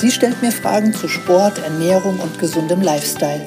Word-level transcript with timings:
Sie 0.00 0.12
stellt 0.12 0.40
mir 0.42 0.52
Fragen 0.52 0.94
zu 0.94 1.08
Sport, 1.08 1.58
Ernährung 1.58 2.20
und 2.20 2.38
gesundem 2.38 2.82
Lifestyle. 2.82 3.44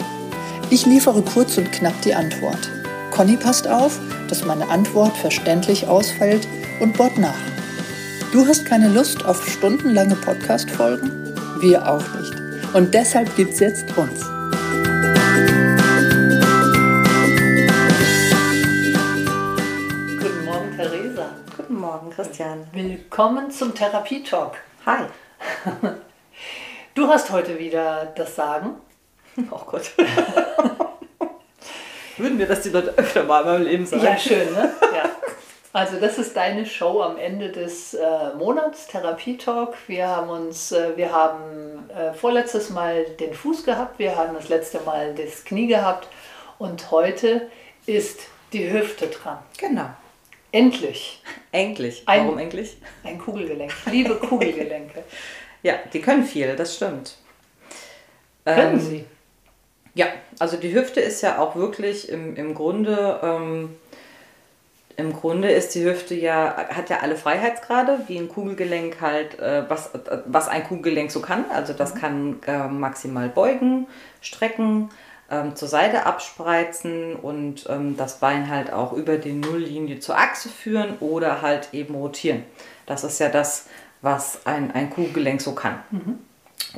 Ich 0.69 0.85
liefere 0.85 1.21
kurz 1.21 1.57
und 1.57 1.71
knapp 1.71 2.01
die 2.01 2.13
Antwort. 2.13 2.69
Conny 3.09 3.37
passt 3.37 3.69
auf, 3.69 3.97
dass 4.27 4.43
meine 4.43 4.67
Antwort 4.67 5.15
verständlich 5.15 5.87
ausfällt 5.87 6.45
und 6.81 6.97
bohrt 6.97 7.17
nach. 7.17 7.39
Du 8.33 8.45
hast 8.45 8.65
keine 8.65 8.89
Lust 8.89 9.23
auf 9.23 9.47
stundenlange 9.49 10.17
Podcast-Folgen? 10.17 11.33
Wir 11.61 11.89
auch 11.89 12.03
nicht. 12.19 12.33
Und 12.73 12.93
deshalb 12.93 13.33
gibt's 13.37 13.61
jetzt 13.61 13.85
uns. 13.95 14.19
Guten 20.19 20.43
Morgen, 20.43 20.75
Theresa. 20.75 21.29
Guten 21.55 21.79
Morgen, 21.79 22.09
Christian. 22.09 22.67
Willkommen 22.73 23.51
zum 23.51 23.73
Therapie-Talk. 23.73 24.57
Hi. 24.85 25.05
Du 26.95 27.07
hast 27.07 27.29
heute 27.31 27.57
wieder 27.57 28.11
das 28.15 28.35
Sagen. 28.35 28.75
Oh 29.49 29.61
Gott. 29.65 29.91
Würden 32.17 32.37
wir 32.37 32.47
das 32.47 32.61
die 32.61 32.69
Leute 32.69 32.93
öfter 32.97 33.23
mal 33.23 33.41
in 33.41 33.45
meinem 33.47 33.63
Leben 33.63 33.85
sagen? 33.85 34.03
Ja, 34.03 34.17
schön, 34.17 34.51
ne? 34.53 34.71
Ja. 34.93 35.09
Also 35.73 35.99
das 36.01 36.17
ist 36.17 36.35
deine 36.35 36.65
Show 36.65 37.01
am 37.01 37.17
Ende 37.17 37.49
des 37.49 37.93
äh, 37.93 38.33
Monats, 38.37 38.87
Therapie-Talk. 38.87 39.73
Wir 39.87 40.05
haben 40.07 40.29
uns, 40.29 40.73
äh, 40.73 40.97
wir 40.97 41.13
haben 41.13 41.89
äh, 41.95 42.13
vorletztes 42.13 42.69
Mal 42.71 43.05
den 43.05 43.33
Fuß 43.33 43.63
gehabt, 43.63 43.97
wir 43.97 44.17
haben 44.17 44.33
das 44.35 44.49
letzte 44.49 44.81
Mal 44.81 45.15
das 45.15 45.45
Knie 45.45 45.67
gehabt 45.67 46.09
und 46.59 46.91
heute 46.91 47.49
ist 47.85 48.19
die 48.51 48.69
Hüfte 48.69 49.07
dran. 49.07 49.37
Genau. 49.57 49.85
Endlich. 50.51 51.23
Endlich. 51.53 52.03
Ein- 52.05 52.25
Warum 52.25 52.37
endlich? 52.37 52.75
Ein 53.05 53.17
Kugelgelenk. 53.17 53.71
Liebe 53.89 54.15
Kugelgelenke. 54.15 55.05
Ja, 55.63 55.73
die 55.93 56.01
können 56.01 56.23
viel, 56.23 56.55
das 56.55 56.75
stimmt. 56.75 57.15
Können 58.45 58.73
Ähm, 58.73 58.79
Sie? 58.79 59.05
Ja, 59.93 60.07
also 60.39 60.57
die 60.57 60.73
Hüfte 60.73 61.01
ist 61.01 61.21
ja 61.21 61.39
auch 61.39 61.55
wirklich 61.55 62.09
im, 62.09 62.35
im 62.35 62.55
Grunde, 62.55 63.19
ähm, 63.21 63.75
im 64.97 65.13
Grunde 65.13 65.51
ist 65.51 65.75
die 65.75 65.83
Hüfte 65.83 66.15
ja, 66.15 66.67
hat 66.69 66.89
ja 66.89 66.99
alle 67.01 67.15
Freiheitsgrade, 67.15 67.99
wie 68.07 68.17
ein 68.17 68.29
Kugelgelenk 68.29 69.01
halt, 69.01 69.39
äh, 69.39 69.63
was, 69.69 69.93
äh, 69.93 70.19
was 70.25 70.47
ein 70.47 70.63
Kugelgelenk 70.63 71.11
so 71.11 71.21
kann. 71.21 71.45
Also 71.53 71.73
das 71.73 71.93
kann 71.95 72.39
äh, 72.47 72.67
maximal 72.67 73.29
beugen, 73.29 73.87
strecken, 74.21 74.89
ähm, 75.29 75.55
zur 75.55 75.67
Seite 75.67 76.05
abspreizen 76.05 77.15
und 77.15 77.65
ähm, 77.69 77.95
das 77.97 78.19
Bein 78.19 78.49
halt 78.49 78.71
auch 78.71 78.93
über 78.93 79.17
die 79.17 79.33
Nulllinie 79.33 79.99
zur 79.99 80.17
Achse 80.17 80.49
führen 80.49 80.97
oder 80.99 81.41
halt 81.41 81.69
eben 81.73 81.95
rotieren. 81.95 82.43
Das 82.85 83.03
ist 83.03 83.19
ja 83.19 83.29
das, 83.29 83.67
was 84.01 84.45
ein, 84.45 84.71
ein 84.71 84.89
Kugelgelenk 84.89 85.41
so 85.41 85.53
kann. 85.53 85.79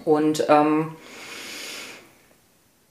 Und 0.06 0.46
ähm, 0.50 0.96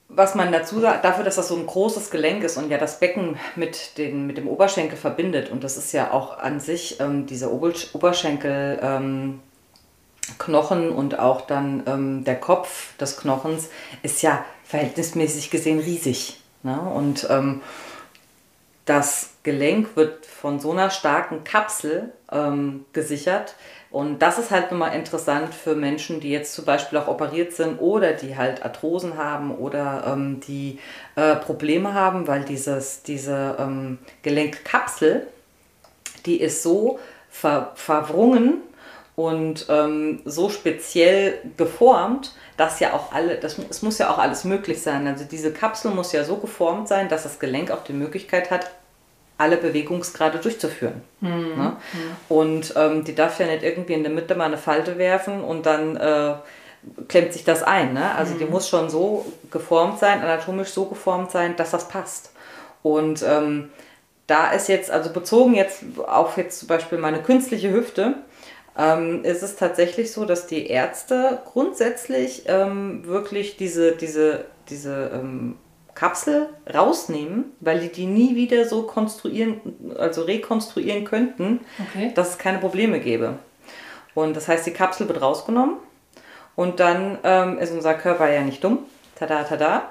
was 0.09 0.35
man 0.35 0.53
dazu 0.53 0.81
sagt, 0.81 1.05
dafür, 1.05 1.25
dass 1.25 1.37
das 1.37 1.49
so 1.49 1.57
ein 1.57 1.67
großes 1.67 2.11
Gelenk 2.11 2.45
ist 2.45 2.57
und 2.57 2.71
ja 2.71 2.79
das 2.79 3.01
Becken 3.01 3.37
mit, 3.57 3.97
den, 3.99 4.27
mit 4.27 4.37
dem 4.37 4.47
Oberschenkel 4.47 4.97
verbindet, 4.97 5.51
und 5.51 5.65
das 5.65 5.77
ist 5.77 5.93
ja 5.93 6.11
auch 6.11 6.39
an 6.39 6.61
sich 6.61 7.01
ähm, 7.01 7.27
dieser 7.27 7.51
Ober 7.51 7.73
Oberschenkel 7.95 8.79
ähm, 8.83 9.41
Knochen 10.39 10.91
und 10.91 11.19
auch 11.19 11.43
dann 11.43 11.83
ähm, 11.87 12.25
der 12.25 12.39
Kopf 12.39 12.97
des 12.99 13.17
Knochens 13.17 13.69
ist 14.03 14.23
ja 14.23 14.45
verhältnismäßig 14.65 15.51
gesehen 15.51 15.81
riesig. 15.81 16.41
Ne? 16.63 16.79
Und 16.79 17.27
ähm, 17.29 17.61
das 18.85 19.31
Gelenk 19.43 19.97
wird 19.97 20.27
von 20.27 20.61
so 20.61 20.73
einer 20.73 20.91
starken 20.91 21.45
Kapsel 21.45 22.13
ähm, 22.31 22.85
gesichert. 22.93 23.57
Und 23.93 24.21
das 24.21 24.39
ist 24.39 24.51
halt 24.51 24.71
nochmal 24.71 24.97
interessant 24.97 25.55
für 25.55 25.75
Menschen, 25.75 26.19
die 26.19 26.31
jetzt 26.31 26.55
zum 26.55 26.65
Beispiel 26.65 26.99
auch 26.99 27.09
operiert 27.09 27.53
sind 27.53 27.79
oder 27.79 28.15
die 28.15 28.39
halt 28.39 28.65
Arthrosen 28.65 29.19
haben 29.19 29.55
oder 29.55 30.05
ähm, 30.07 30.41
die 30.41 30.79
äh, 31.15 31.37
Probleme 31.37 31.93
haben, 31.93 32.27
weil 32.27 32.43
dieses, 32.43 33.03
diese 33.03 33.57
ähm, 33.59 33.99
Gelenkkapsel, 34.23 35.27
die 36.25 36.41
ist 36.41 36.63
so 36.63 36.99
ver 37.29 37.73
verwrungen 37.75 38.63
und 39.15 39.67
ähm, 39.69 40.23
so 40.25 40.49
speziell 40.49 41.35
geformt, 41.59 42.35
dass 42.57 42.81
ja 42.81 42.95
auch 42.95 43.13
alle, 43.13 43.37
das, 43.37 43.59
es 43.59 43.83
muss 43.83 43.99
ja 43.99 44.09
auch 44.09 44.19
alles 44.19 44.45
möglich 44.45 44.81
sein. 44.81 45.07
Also 45.07 45.25
diese 45.25 45.53
Kapsel 45.53 45.91
muss 45.91 46.13
ja 46.13 46.25
so 46.25 46.37
geformt 46.37 46.89
sein, 46.89 47.11
dass 47.11 47.25
das 47.25 47.39
Gelenk 47.39 47.71
auch 47.71 47.85
die 47.85 47.93
Möglichkeit 47.93 48.51
hat, 48.51 48.71
alle 49.39 49.57
Bewegungsgrade 49.57 50.39
durchzuführen. 50.39 51.03
Ne? 51.57 51.77
Und 52.29 52.75
ähm, 52.77 53.05
die 53.05 53.15
darf 53.15 53.41
ja 53.41 53.47
nicht 53.47 53.63
irgendwie 53.63 53.95
in 53.95 54.03
der 54.03 54.13
Mitte 54.13 54.35
mal 54.35 54.47
eine 54.47 54.59
Falte 54.59 54.99
werfen 54.99 55.43
und 55.43 55.67
dann 55.67 55.97
äh, 55.97 56.35
klemmt 57.09 57.33
sich 57.33 57.45
das 57.45 57.63
ein. 57.63 57.95
Ne? 57.95 58.15
Also 58.15 58.35
die 58.35 58.45
muss 58.45 58.69
schon 58.69 58.91
so 58.91 59.27
geformt 59.51 59.99
sein, 59.99 60.21
anatomisch 60.21 60.69
so 60.71 60.87
geformt 60.87 61.31
sein, 61.31 61.57
dass 61.57 61.71
das 61.71 61.89
passt. 61.89 62.33
Und 62.83 63.23
ähm, 63.23 63.71
da 64.27 64.51
ist 64.53 64.69
jetzt, 64.69 64.91
also 64.91 65.11
bezogen 65.11 65.55
jetzt 65.55 65.83
auf 66.07 66.37
jetzt 66.37 66.61
zum 66.61 66.69
Beispiel 66.69 66.99
meine 66.99 67.23
künstliche 67.23 67.73
Hüfte, 67.73 68.17
ähm, 68.77 69.25
ist 69.25 69.43
es 69.43 69.57
tatsächlich 69.57 70.13
so, 70.13 70.25
dass 70.25 70.47
die 70.47 70.67
Ärzte 70.67 71.43
grundsätzlich 71.45 72.45
ähm, 72.47 73.05
wirklich 73.07 73.57
diese, 73.57 73.93
diese, 73.93 74.47
diese 74.69 75.11
ähm, 75.15 75.57
Kapsel 75.95 76.49
rausnehmen, 76.73 77.53
weil 77.61 77.81
die 77.81 77.89
die 77.91 78.07
nie 78.07 78.35
wieder 78.35 78.65
so 78.67 78.83
konstruieren, 78.85 79.61
also 79.99 80.23
rekonstruieren 80.23 81.05
könnten, 81.05 81.61
Okay. 81.81 82.13
dass 82.15 82.31
es 82.31 82.39
keine 82.39 82.59
Probleme 82.59 82.99
gäbe. 83.01 83.35
Und 84.15 84.37
das 84.37 84.49
heißt, 84.49 84.67
die 84.67 84.73
Kapsel 84.73 85.09
wird 85.09 85.21
rausgenommen 85.21 85.77
und 86.57 86.81
dann 86.81 87.19
ähm, 87.25 87.59
ist 87.59 87.73
unser 87.73 87.95
Körper 87.95 88.31
ja 88.31 88.43
nicht 88.43 88.63
dumm. 88.65 88.81
Tada, 89.17 89.45
tada. 89.45 89.83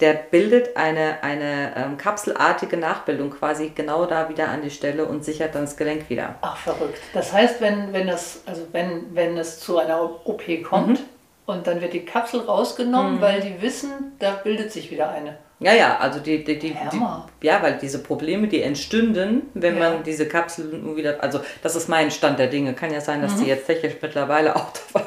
Der 0.00 0.14
bildet 0.14 0.76
eine, 0.76 1.22
eine 1.24 1.72
ähm, 1.76 1.96
kapselartige 1.96 2.76
Nachbildung 2.76 3.30
quasi 3.30 3.72
genau 3.74 4.06
da 4.06 4.28
wieder 4.28 4.48
an 4.48 4.62
die 4.62 4.70
Stelle 4.70 5.04
und 5.06 5.24
sichert 5.24 5.56
dann 5.56 5.62
das 5.64 5.76
Gelenk 5.76 6.08
wieder. 6.08 6.36
Ach, 6.40 6.56
verrückt. 6.56 7.00
Das 7.14 7.32
heißt, 7.32 7.60
wenn, 7.60 7.92
wenn, 7.92 8.06
das, 8.06 8.42
also 8.46 8.62
wenn, 8.70 9.12
wenn 9.14 9.36
es 9.36 9.58
zu 9.58 9.76
einer 9.78 10.00
OP 10.24 10.42
kommt 10.62 11.00
und 11.48 11.66
dann 11.66 11.80
wird 11.80 11.94
die 11.94 12.04
Kapsel 12.04 12.40
rausgenommen, 12.40 13.20
weil 13.22 13.40
die 13.40 13.60
wissen, 13.62 14.12
da 14.18 14.32
bildet 14.32 14.70
sich 14.70 14.90
wieder 14.90 15.10
eine. 15.10 15.38
Ja, 15.60 15.72
ja, 15.72 15.96
also 15.98 16.20
die, 16.20 16.44
die, 16.44 16.58
die, 16.58 16.76
die 16.92 17.02
ja, 17.46 17.62
weil 17.62 17.78
diese 17.78 18.00
Probleme, 18.00 18.46
die 18.46 18.62
entstünden, 18.62 19.42
wenn 19.54 19.76
Ja. 19.78 19.90
man 19.90 20.02
diese 20.04 20.28
Kapsel 20.28 20.66
nun 20.66 20.94
wieder, 20.96 21.20
also 21.20 21.40
das 21.62 21.74
ist 21.74 21.88
mein 21.88 22.10
Stand 22.12 22.38
der 22.38 22.46
Dinge. 22.46 22.74
Kann 22.74 22.92
ja 22.92 23.00
sein, 23.00 23.22
dass 23.22 23.36
die 23.36 23.46
jetzt 23.46 23.66
technisch 23.66 23.94
mittlerweile 24.00 24.54
auch 24.56 24.66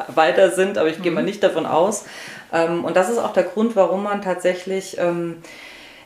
weiter 0.10 0.52
sind, 0.52 0.78
aber 0.78 0.90
ich 0.90 1.02
gehe 1.02 1.12
mal 1.12 1.24
nicht 1.24 1.42
davon 1.44 1.66
aus. 1.66 2.06
Ähm, 2.52 2.84
und 2.84 2.98
das 2.98 3.10
ist 3.10 3.20
auch 3.20 3.34
der 3.34 3.44
Grund, 3.44 3.76
warum 3.78 4.04
man 4.04 4.22
tatsächlich 4.22 4.98
ähm, 4.98 5.38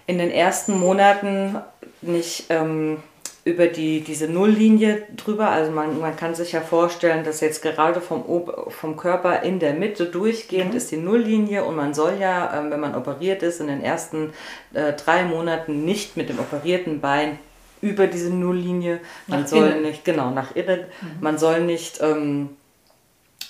in 0.05 0.17
den 0.19 0.29
ersten 0.29 0.77
Monaten 0.77 1.57
nicht 2.01 2.45
ähm, 2.49 3.01
über 3.45 3.67
die, 3.67 4.01
diese 4.01 4.27
Nulllinie 4.27 5.03
drüber, 5.15 5.49
also 5.49 5.71
man, 5.71 5.99
man 5.99 6.15
kann 6.15 6.33
sich 6.33 6.53
ja 6.53 6.61
vorstellen, 6.61 7.23
dass 7.23 7.41
jetzt 7.41 7.61
gerade 7.61 8.01
vom, 8.01 8.23
vom 8.69 8.97
Körper 8.97 9.43
in 9.43 9.59
der 9.59 9.75
Mitte 9.75 10.07
durchgehend 10.07 10.73
ist 10.73 10.89
die 10.89 10.97
Nulllinie 10.97 11.63
und 11.63 11.75
man 11.75 11.93
soll 11.93 12.13
ja, 12.19 12.57
ähm, 12.57 12.71
wenn 12.71 12.79
man 12.79 12.95
operiert 12.95 13.43
ist, 13.43 13.61
in 13.61 13.67
den 13.67 13.83
ersten 13.83 14.33
äh, 14.73 14.93
drei 14.93 15.23
Monaten 15.23 15.85
nicht 15.85 16.17
mit 16.17 16.29
dem 16.29 16.39
operierten 16.39 17.01
Bein 17.01 17.37
über 17.81 18.07
diese 18.07 18.31
Nulllinie, 18.33 18.99
man 19.27 19.41
Nach 19.41 19.47
soll 19.47 19.67
innen. 19.67 19.81
nicht, 19.83 20.03
genau, 20.03 20.31
nach 20.31 20.55
innen, 20.55 20.85
man 21.21 21.37
soll 21.37 21.61
nicht 21.61 22.01
ähm, 22.01 22.49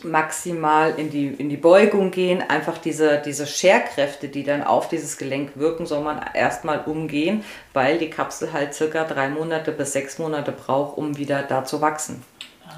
maximal 0.03 0.93
in 0.97 1.09
die, 1.09 1.27
in 1.27 1.49
die 1.49 1.57
Beugung 1.57 2.11
gehen, 2.11 2.41
einfach 2.41 2.77
diese, 2.77 3.21
diese 3.23 3.47
Scherkräfte, 3.47 4.27
die 4.27 4.43
dann 4.43 4.63
auf 4.63 4.89
dieses 4.89 5.17
Gelenk 5.17 5.51
wirken, 5.55 5.85
soll 5.85 6.03
man 6.03 6.21
erstmal 6.33 6.81
umgehen, 6.85 7.43
weil 7.73 7.97
die 7.97 8.09
Kapsel 8.09 8.51
halt 8.53 8.73
circa 8.73 9.03
drei 9.03 9.29
Monate 9.29 9.71
bis 9.71 9.93
sechs 9.93 10.19
Monate 10.19 10.51
braucht, 10.51 10.97
um 10.97 11.17
wieder 11.17 11.43
da 11.43 11.65
zu 11.65 11.81
wachsen. 11.81 12.23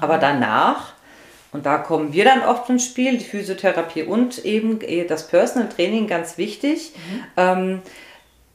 Aber 0.00 0.18
danach, 0.18 0.92
und 1.52 1.66
da 1.66 1.78
kommen 1.78 2.12
wir 2.12 2.24
dann 2.24 2.42
oft 2.42 2.68
ins 2.68 2.84
Spiel, 2.84 3.18
die 3.18 3.24
Physiotherapie 3.24 4.02
und 4.02 4.44
eben 4.44 4.80
eh 4.82 5.04
das 5.04 5.28
Personal 5.28 5.68
Training, 5.68 6.06
ganz 6.06 6.38
wichtig, 6.38 6.92
ähm, 7.36 7.82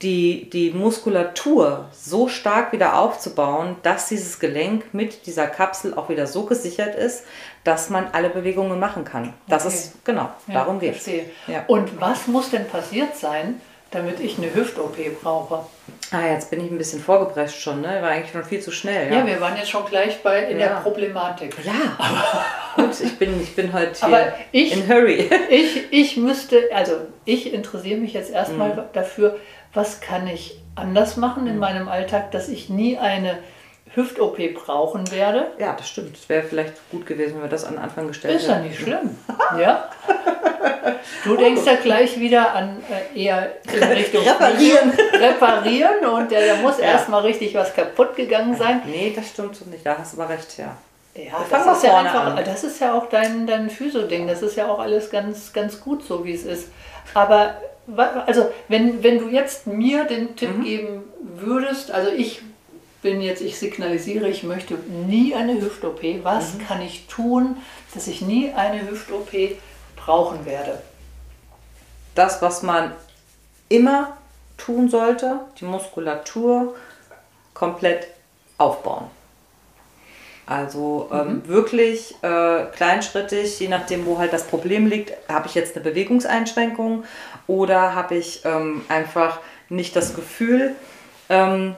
die, 0.04 0.50
die 0.50 0.72
Muskulatur 0.72 1.90
so 1.94 2.28
stark 2.28 2.74
wieder 2.74 3.00
aufzubauen, 3.00 3.78
dass 3.84 4.10
dieses 4.10 4.40
Gelenk 4.40 4.94
mit 4.94 5.26
dieser 5.26 5.48
Kapsel 5.48 5.94
auch 5.94 6.10
wieder 6.10 6.28
so 6.28 6.44
gesichert 6.46 6.96
ist, 6.96 7.24
dass 7.64 7.90
man 7.90 8.08
alle 8.12 8.30
Bewegungen 8.30 8.80
machen 8.80 9.06
kann. 9.06 9.34
Das 9.48 9.66
Okay. 9.66 9.76
ist, 9.76 10.06
genau, 10.06 10.30
Ja, 10.48 10.54
darum 10.56 10.80
geht 10.80 10.96
es. 10.98 11.06
Ja. 11.48 11.64
Und 11.68 12.00
was 12.02 12.28
muss 12.28 12.50
denn 12.52 12.68
passiert 12.68 13.16
sein, 13.16 13.62
damit 13.92 14.20
ich 14.20 14.38
eine 14.38 14.54
Hüft-OP 14.54 14.98
brauche? 15.22 15.60
Ah, 16.12 16.28
jetzt 16.32 16.50
bin 16.50 16.64
ich 16.66 16.72
ein 16.72 16.78
bisschen 16.78 17.00
vorgeprescht 17.02 17.60
schon, 17.60 17.82
ne? 17.82 18.02
War 18.02 18.10
eigentlich 18.10 18.32
schon 18.32 18.44
viel 18.44 18.60
zu 18.60 18.72
schnell. 18.72 19.12
Ja, 19.12 19.20
Ja, 19.20 19.26
wir 19.28 19.40
waren 19.40 19.56
jetzt 19.56 19.70
schon 19.70 19.86
gleich 19.86 20.22
bei 20.24 20.44
in 20.46 20.58
der 20.58 20.68
Ja. 20.68 20.80
Problematik. 20.80 21.56
ja. 21.64 21.72
gut, 22.76 23.00
ich 23.02 23.18
bin, 23.18 23.40
ich 23.42 23.56
bin 23.56 23.72
heute 23.72 23.94
hier 23.94 24.08
Aber 24.08 24.34
ich- 24.52 24.74
in 24.74 24.88
Hurry. 24.88 25.30
Ich, 25.50 25.92
ich 25.92 26.18
müsste, 26.18 26.70
also 26.74 26.94
ich 27.26 27.54
interessiere 27.54 28.00
mich 28.00 28.14
jetzt 28.14 28.32
erstmal 28.32 28.76
Mhm. 28.76 28.82
dafür, 28.94 29.38
was 29.74 30.02
kann 30.02 30.28
ich 30.28 30.60
anders 30.76 31.18
machen 31.18 31.46
in 31.48 31.58
meinem 31.60 31.88
Alltag, 31.88 32.32
dass 32.32 32.50
ich 32.50 32.70
nie 32.70 32.98
eine 32.98 33.38
Hüft-OP 33.96 34.38
brauchen 34.56 35.10
werde. 35.12 35.48
Ja, 35.60 35.74
das 35.78 35.88
stimmt. 35.90 36.18
Es 36.18 36.28
wäre 36.30 36.44
vielleicht 36.44 36.74
gut 36.90 37.06
gewesen, 37.06 37.36
wenn 37.36 37.44
wir 37.44 37.50
das 37.50 37.64
an 37.66 37.74
den 37.76 37.84
Anfang 37.84 38.08
gestellt 38.08 38.36
Ist 38.40 38.48
ja 38.48 38.56
hätten. 38.56 38.68
nicht 38.68 38.80
schlimm. 38.80 39.18
Ja? 39.60 39.88
Du 41.24 41.36
denkst 41.38 41.62
ja 41.66 41.76
gleich 41.76 42.20
wieder 42.20 42.54
an 42.54 42.78
äh, 43.14 43.24
eher 43.24 43.52
in 43.74 43.84
Richtung 43.84 44.24
Reparieren. 44.24 44.92
Reparieren 45.14 46.06
und 46.06 46.32
äh, 46.32 46.48
da 46.48 46.56
muss 46.62 46.78
Ja. 46.80 46.86
erstmal 46.86 47.22
richtig 47.22 47.54
was 47.56 47.74
kaputt 47.74 48.16
gegangen 48.16 48.56
sein. 48.56 48.82
Nee, 48.86 49.14
das 49.16 49.30
stimmt 49.30 49.56
so 49.56 49.66
nicht. 49.66 49.86
Da 49.86 49.98
hast 49.98 50.16
du 50.18 50.22
aber 50.22 50.34
recht, 50.34 50.58
ja. 50.58 50.76
Ja, 51.16 51.46
das 51.50 51.78
ist 51.78 51.84
ja, 51.84 51.98
einfach, 52.00 52.36
an. 52.36 52.44
das 52.44 52.64
ist 52.64 52.80
ja 52.82 52.94
auch 52.94 53.08
dein, 53.08 53.46
dein 53.46 53.70
Physio-Ding. 53.70 54.28
Das 54.28 54.42
ist 54.42 54.56
ja 54.58 54.68
auch 54.68 54.80
alles 54.80 55.12
ganz, 55.12 55.54
ganz 55.54 55.80
gut 55.80 56.04
so, 56.04 56.26
wie 56.26 56.34
es 56.34 56.44
ist. 56.44 56.70
Aber 57.14 57.56
also, 58.26 58.50
wenn, 58.70 59.04
wenn 59.04 59.20
du 59.20 59.28
jetzt 59.30 59.68
mir 59.68 60.06
den 60.06 60.36
Tipp 60.36 60.58
Mhm. 60.58 60.64
geben 60.64 61.04
würdest, 61.22 61.92
also 61.92 62.10
ich 62.12 62.42
bin 63.04 63.22
jetzt, 63.22 63.42
ich 63.42 63.60
signalisiere, 63.60 64.28
ich 64.28 64.42
möchte 64.44 64.74
nie 64.74 65.36
eine 65.36 65.62
Hüft-OP. 65.62 66.02
Was 66.24 66.56
Mhm. 66.56 66.68
kann 66.68 66.82
ich 66.82 67.06
tun, 67.08 67.58
dass 67.94 68.08
ich 68.08 68.22
nie 68.22 68.52
eine 68.54 68.90
Hüft-OP 68.90 69.58
brauchen 69.96 70.46
werde? 70.46 70.82
Das, 72.16 72.42
was 72.42 72.64
man 72.64 72.92
immer 73.70 74.18
tun 74.58 74.90
sollte, 74.90 75.40
die 75.60 75.66
Muskulatur 75.66 76.76
komplett 77.54 78.08
aufbauen. 78.58 79.06
Also 80.46 81.10
ähm, 81.14 81.48
wirklich 81.48 82.16
äh, 82.22 82.66
kleinschrittig, 82.76 83.60
je 83.60 83.70
nachdem, 83.70 84.06
wo 84.06 84.18
halt 84.18 84.34
das 84.34 84.46
Problem 84.46 84.88
liegt, 84.88 85.14
habe 85.30 85.48
ich 85.48 85.56
jetzt 85.56 85.76
eine 85.76 85.86
Bewegungseinschränkung 85.86 87.06
oder 87.48 87.96
habe 87.96 88.16
ich 88.16 88.42
ähm, 88.44 88.84
einfach 88.90 89.40
nicht 89.70 89.96
das 89.96 90.16
Gefühl, 90.16 90.76
ähm, 91.30 91.76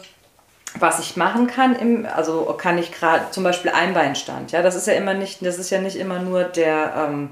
was 0.79 0.99
ich 0.99 1.15
machen 1.15 1.47
kann, 1.47 1.75
im, 1.75 2.05
also 2.05 2.43
kann 2.57 2.77
ich 2.77 2.91
gerade 2.91 3.31
zum 3.31 3.43
Beispiel 3.43 3.71
Einbeinstand, 3.71 4.51
ja, 4.51 4.61
das 4.61 4.75
ist 4.75 4.87
ja 4.87 4.93
immer 4.93 5.13
nicht, 5.13 5.45
das 5.45 5.57
ist 5.57 5.69
ja 5.69 5.79
nicht 5.79 5.95
immer 5.95 6.19
nur 6.19 6.43
der, 6.43 6.93
ähm, 6.97 7.29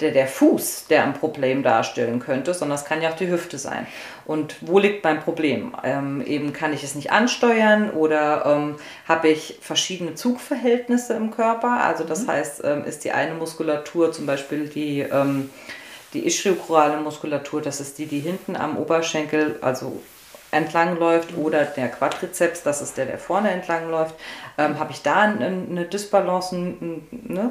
der, 0.00 0.10
der 0.10 0.26
Fuß, 0.26 0.86
der 0.88 1.04
ein 1.04 1.14
Problem 1.14 1.62
darstellen 1.62 2.20
könnte, 2.20 2.52
sondern 2.52 2.76
es 2.76 2.84
kann 2.84 3.00
ja 3.00 3.10
auch 3.10 3.16
die 3.16 3.30
Hüfte 3.30 3.56
sein. 3.56 3.86
Und 4.26 4.56
wo 4.60 4.78
liegt 4.78 5.02
mein 5.04 5.20
Problem? 5.20 5.74
Ähm, 5.84 6.20
eben 6.20 6.52
kann 6.52 6.74
ich 6.74 6.84
es 6.84 6.94
nicht 6.94 7.12
ansteuern 7.12 7.90
oder 7.90 8.44
ähm, 8.44 8.76
habe 9.08 9.28
ich 9.28 9.58
verschiedene 9.62 10.14
Zugverhältnisse 10.14 11.14
im 11.14 11.30
Körper? 11.30 11.82
Also 11.82 12.04
das 12.04 12.28
heißt, 12.28 12.62
ähm, 12.64 12.84
ist 12.84 13.04
die 13.04 13.12
eine 13.12 13.34
Muskulatur 13.34 14.12
zum 14.12 14.26
Beispiel 14.26 14.68
die 14.68 15.00
ähm, 15.00 15.48
die 16.16 16.26
ischiochorale 16.26 16.98
Muskulatur, 16.98 17.60
das 17.60 17.80
ist 17.80 17.98
die, 17.98 18.06
die 18.06 18.20
hinten 18.20 18.56
am 18.56 18.78
Oberschenkel, 18.78 19.58
also 19.60 20.00
entlang 20.56 20.98
läuft 20.98 21.36
oder 21.36 21.64
der 21.64 21.88
Quadrizeps, 21.88 22.62
das 22.62 22.80
ist 22.82 22.96
der, 22.96 23.06
der 23.06 23.18
vorne 23.18 23.50
entlang 23.50 23.90
läuft, 23.90 24.14
ähm, 24.58 24.78
habe 24.78 24.92
ich 24.92 25.02
da 25.02 25.20
ein- 25.22 25.68
eine 25.70 25.84
Disbalance, 25.84 26.54
ne, 26.56 27.50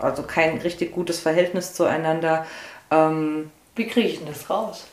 also 0.00 0.22
kein 0.22 0.58
richtig 0.58 0.92
gutes 0.92 1.20
Verhältnis 1.20 1.74
zueinander. 1.74 2.46
Ähm, 2.90 3.50
Wie 3.74 3.86
kriege 3.86 4.08
ich 4.08 4.18
denn 4.18 4.28
das 4.28 4.48
raus? 4.48 4.86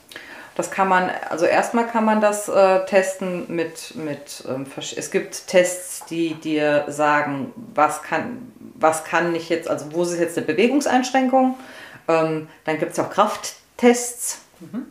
das 0.55 0.69
kann 0.69 0.87
man, 0.87 1.09
also 1.29 1.45
erstmal 1.45 1.87
kann 1.87 2.05
man 2.05 2.21
das 2.21 2.47
äh, 2.47 2.85
testen 2.85 3.45
mit, 3.47 3.95
mit 3.95 4.43
ähm, 4.47 4.67
es 4.77 5.09
gibt 5.09 5.47
Tests, 5.47 6.05
die 6.05 6.35
dir 6.35 6.85
sagen, 6.89 7.51
was 7.73 8.03
kann, 8.03 8.51
was 8.75 9.03
kann 9.03 9.33
ich 9.33 9.49
jetzt, 9.49 9.67
also 9.67 9.91
wo 9.93 10.03
ist 10.03 10.19
jetzt 10.19 10.37
eine 10.37 10.45
Bewegungseinschränkung. 10.45 11.57
Ähm, 12.07 12.49
dann 12.65 12.77
gibt 12.77 12.91
es 12.91 12.99
auch 12.99 13.09
Krafttests, 13.09 14.41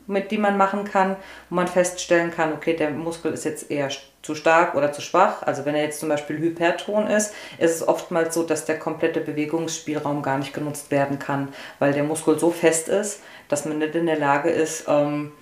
mit 0.07 0.31
die 0.31 0.39
man 0.39 0.57
machen 0.57 0.85
kann, 0.85 1.17
wo 1.49 1.57
man 1.57 1.69
feststellen 1.69 2.31
kann, 2.31 2.53
okay, 2.53 2.75
der 2.75 2.91
Muskel 2.91 3.33
ist 3.33 3.45
jetzt 3.45 3.71
eher 3.71 3.91
zu 4.23 4.35
stark 4.35 4.75
oder 4.75 4.93
zu 4.93 5.01
schwach. 5.01 5.43
Also 5.43 5.65
wenn 5.65 5.75
er 5.75 5.83
jetzt 5.83 6.01
zum 6.01 6.09
Beispiel 6.09 6.39
hyperton 6.39 7.09
ist, 7.09 7.35
ist 7.59 7.77
es 7.77 7.87
oftmals 7.87 8.35
so, 8.35 8.43
dass 8.43 8.65
der 8.65 8.79
komplette 8.79 9.21
Bewegungsspielraum 9.21 10.23
gar 10.23 10.39
nicht 10.39 10.55
genutzt 10.55 10.91
werden 10.91 11.19
kann, 11.19 11.49
weil 11.79 11.93
der 11.93 12.05
Muskel 12.05 12.39
so 12.39 12.51
fest 12.51 12.89
ist, 12.89 13.21
dass 13.49 13.65
man 13.65 13.79
nicht 13.79 13.95
in 13.95 14.07
der 14.07 14.19
Lage 14.19 14.51
ist, 14.51 14.85
ähm, 14.89 15.33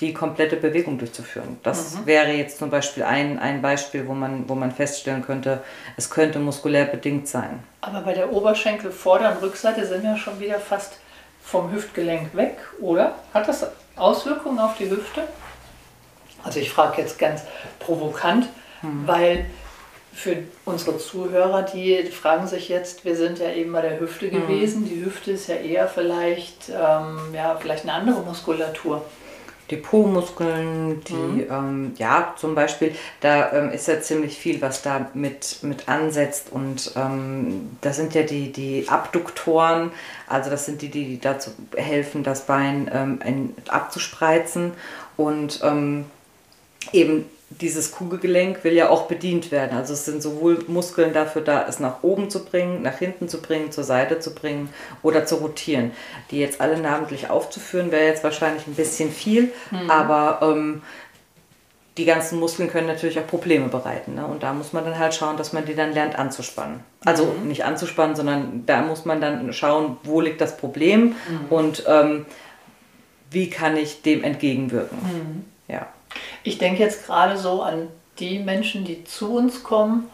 die 0.00 0.14
komplette 0.14 0.56
Bewegung 0.56 0.98
durchzuführen. 0.98 1.58
Das 1.62 2.06
wäre 2.06 2.32
jetzt 2.32 2.58
zum 2.58 2.70
Beispiel 2.70 3.02
ein, 3.02 3.38
ein 3.38 3.60
Beispiel, 3.60 4.08
wo 4.08 4.14
man, 4.14 4.48
wo 4.48 4.54
man 4.54 4.72
feststellen 4.72 5.22
könnte, 5.22 5.62
es 5.98 6.08
könnte 6.08 6.38
muskulär 6.38 6.86
bedingt 6.86 7.28
sein. 7.28 7.62
Aber 7.82 8.00
bei 8.00 8.14
der 8.14 8.32
Oberschenkel 8.32 8.90
Vorder- 8.90 9.32
und 9.32 9.42
Rückseite 9.42 9.86
sind 9.86 10.02
wir 10.02 10.16
schon 10.16 10.40
wieder 10.40 10.58
fast 10.58 10.98
vom 11.42 11.72
Hüftgelenk 11.72 12.34
weg, 12.34 12.58
oder? 12.80 13.14
Hat 13.34 13.48
das 13.48 13.66
Auswirkungen 13.96 14.58
auf 14.58 14.76
die 14.78 14.90
Hüfte? 14.90 15.22
Also 16.42 16.60
ich 16.60 16.70
frage 16.70 17.02
jetzt 17.02 17.18
ganz 17.18 17.42
provokant, 17.78 18.48
weil 19.06 19.46
für 20.12 20.38
unsere 20.64 20.98
Zuhörer, 20.98 21.62
die 21.62 22.02
fragen 22.04 22.46
sich 22.46 22.68
jetzt, 22.68 23.04
wir 23.04 23.16
sind 23.16 23.38
ja 23.38 23.50
eben 23.50 23.72
bei 23.72 23.82
der 23.82 24.00
Hüfte 24.00 24.28
gewesen. 24.28 24.84
Die 24.84 25.04
Hüfte 25.04 25.32
ist 25.32 25.48
ja 25.48 25.56
eher 25.56 25.86
vielleicht, 25.86 26.68
ähm, 26.68 27.18
ja, 27.34 27.56
vielleicht 27.60 27.84
eine 27.84 27.92
andere 27.92 28.20
Muskulatur. 28.22 29.04
Die 29.70 29.76
Po-Muskeln, 29.76 31.02
die, 31.04 31.42
ähm, 31.48 31.92
ja, 31.96 32.34
zum 32.36 32.54
Beispiel, 32.54 32.94
da 33.20 33.52
ähm, 33.52 33.70
ist 33.70 33.86
ja 33.86 34.00
ziemlich 34.00 34.36
viel, 34.36 34.60
was 34.60 34.82
da 34.82 35.10
mit, 35.14 35.62
mit 35.62 35.88
ansetzt. 35.88 36.48
Und 36.50 36.92
ähm, 36.96 37.76
das 37.80 37.96
sind 37.96 38.14
ja 38.14 38.22
die, 38.22 38.50
die 38.50 38.88
Abduktoren, 38.88 39.92
also 40.26 40.50
das 40.50 40.66
sind 40.66 40.82
die, 40.82 40.90
die 40.90 41.20
dazu 41.20 41.50
helfen, 41.76 42.24
das 42.24 42.46
Bein 42.46 42.90
ähm, 42.92 43.54
abzuspreizen. 43.68 44.72
Und 45.16 45.60
ähm, 45.62 46.06
eben 46.92 47.26
dieses 47.50 47.90
Kugelgelenk 47.90 48.62
will 48.62 48.72
ja 48.72 48.88
auch 48.88 49.06
bedient 49.08 49.50
werden. 49.50 49.76
Also 49.76 49.92
es 49.92 50.04
sind 50.04 50.22
sowohl 50.22 50.64
Muskeln 50.68 51.12
dafür 51.12 51.42
da, 51.42 51.66
es 51.68 51.80
nach 51.80 52.02
oben 52.02 52.30
zu 52.30 52.44
bringen, 52.44 52.82
nach 52.82 52.98
hinten 52.98 53.28
zu 53.28 53.42
bringen, 53.42 53.72
zur 53.72 53.82
Seite 53.82 54.20
zu 54.20 54.34
bringen 54.34 54.70
oder 55.02 55.26
zu 55.26 55.36
rotieren. 55.36 55.90
Die 56.30 56.38
jetzt 56.38 56.60
alle 56.60 56.78
namentlich 56.78 57.28
aufzuführen, 57.28 57.90
wäre 57.90 58.06
jetzt 58.06 58.22
wahrscheinlich 58.22 58.66
ein 58.68 58.74
bisschen 58.74 59.10
viel, 59.10 59.52
aber 59.88 60.38
ähm, 60.42 60.82
die 61.98 62.04
ganzen 62.04 62.38
Muskeln 62.38 62.70
können 62.70 62.86
natürlich 62.86 63.18
auch 63.18 63.26
Probleme 63.26 63.68
bereiten. 63.68 64.14
Ne? 64.14 64.24
Und 64.24 64.44
da 64.44 64.52
muss 64.52 64.72
man 64.72 64.84
dann 64.84 64.98
halt 64.98 65.12
schauen, 65.12 65.36
dass 65.36 65.52
man 65.52 65.66
die 65.66 65.74
dann 65.74 65.92
lernt 65.92 66.16
anzuspannen. 66.16 66.80
Also 67.04 67.34
nicht 67.44 67.64
anzuspannen, 67.64 68.14
sondern 68.14 68.64
da 68.64 68.82
muss 68.82 69.04
man 69.04 69.20
dann 69.20 69.52
schauen, 69.52 69.96
wo 70.04 70.20
liegt 70.20 70.40
das 70.40 70.56
Problem 70.56 71.16
und 71.50 71.84
ähm, 71.88 72.26
wie 73.30 73.50
kann 73.50 73.76
ich 73.76 74.02
dem 74.02 74.22
entgegenwirken. 74.22 75.44
Ja. 75.66 75.88
Ich 76.42 76.58
denke 76.58 76.82
jetzt 76.82 77.06
gerade 77.06 77.36
so 77.36 77.62
an 77.62 77.88
die 78.18 78.38
Menschen, 78.38 78.84
die 78.84 79.04
zu 79.04 79.34
uns 79.34 79.62
kommen, 79.62 80.10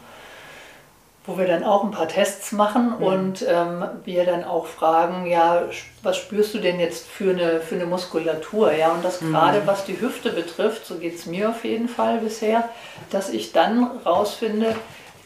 wo 1.27 1.37
wir 1.39 1.47
dann 1.47 1.65
auch 1.65 1.83
ein 1.83 1.91
paar 1.91 2.07
Tests 2.07 2.53
machen 2.53 2.95
und 2.95 3.45
ähm, 3.49 3.85
wir 4.05 4.25
dann 4.25 4.45
auch 4.45 4.67
fragen, 4.67 5.27
ja, 5.27 5.65
was 6.05 6.17
spürst 6.19 6.55
du 6.55 6.59
denn 6.59 6.79
jetzt 6.79 7.09
für 7.09 7.31
eine, 7.31 7.61
für 7.61 7.75
eine 7.75 7.87
Muskulatur? 7.87 8.73
Ja, 8.73 8.93
und 8.93 9.05
das 9.05 9.19
gerade 9.19 9.67
was 9.67 9.85
die 9.85 10.01
Hüfte 10.01 10.31
betrifft, 10.31 10.87
so 10.87 10.97
geht 10.97 11.17
es 11.17 11.27
mir 11.27 11.51
auf 11.51 11.65
jeden 11.65 11.89
Fall 11.89 12.19
bisher, 12.19 12.69
dass 13.11 13.29
ich 13.29 13.53
dann 13.53 13.91
rausfinde, 14.05 14.77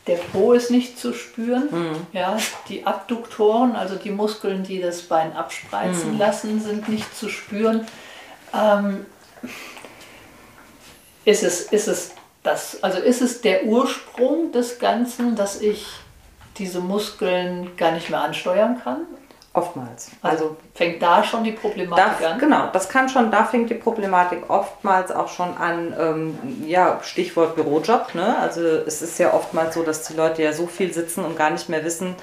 der 0.06 0.16
Po 0.16 0.54
ist 0.54 0.70
nicht 0.70 0.98
zu 0.98 1.12
spüren. 1.12 1.68
Ja, 2.14 2.38
die 2.70 2.86
Abduktoren, 2.86 3.76
also 3.76 3.96
die 3.96 4.10
Muskeln, 4.10 4.62
die 4.62 4.80
das 4.80 5.02
Bein 5.02 5.36
abspreizen 5.36 6.18
lassen, 6.18 6.60
sind 6.62 6.88
nicht 6.88 7.14
zu 7.14 7.28
spüren. 7.28 7.86
Ähm, 8.54 9.04
ist 11.24 11.42
es, 11.42 11.62
ist 11.62 11.88
es 11.88 12.12
das, 12.42 12.82
also 12.82 12.98
ist 12.98 13.20
es 13.20 13.40
der 13.42 13.64
Ursprung 13.64 14.52
des 14.52 14.78
Ganzen, 14.78 15.36
dass 15.36 15.60
ich 15.60 15.86
diese 16.56 16.80
Muskeln 16.80 17.76
gar 17.76 17.92
nicht 17.92 18.10
mehr 18.10 18.22
ansteuern 18.22 18.80
kann? 18.82 19.06
Oftmals. 19.52 20.12
Also 20.22 20.56
fängt 20.74 21.02
da 21.02 21.24
schon 21.24 21.42
die 21.42 21.50
Problematik 21.50 22.20
Da, 22.20 22.30
an? 22.30 22.38
genau, 22.38 22.68
das 22.72 22.88
kann 22.88 23.08
schon, 23.08 23.32
da 23.32 23.44
fängt 23.44 23.68
die 23.68 23.74
Problematik 23.74 24.48
oftmals 24.48 25.10
auch 25.10 25.26
schon 25.26 25.56
an, 25.56 25.92
ähm, 25.98 26.38
ja, 26.66 27.00
Stichwort 27.02 27.56
Bürojob. 27.56 28.14
Ne? 28.14 28.38
Also 28.38 28.60
es 28.60 29.02
ist 29.02 29.18
ja 29.18 29.34
oftmals 29.34 29.74
so, 29.74 29.82
dass 29.82 30.04
die 30.06 30.14
Leute 30.14 30.42
ja 30.44 30.52
so 30.52 30.68
viel 30.68 30.92
sitzen 30.94 31.24
und 31.24 31.36
gar 31.36 31.50
nicht 31.50 31.68
mehr 31.68 31.84
wissen, 31.84 32.14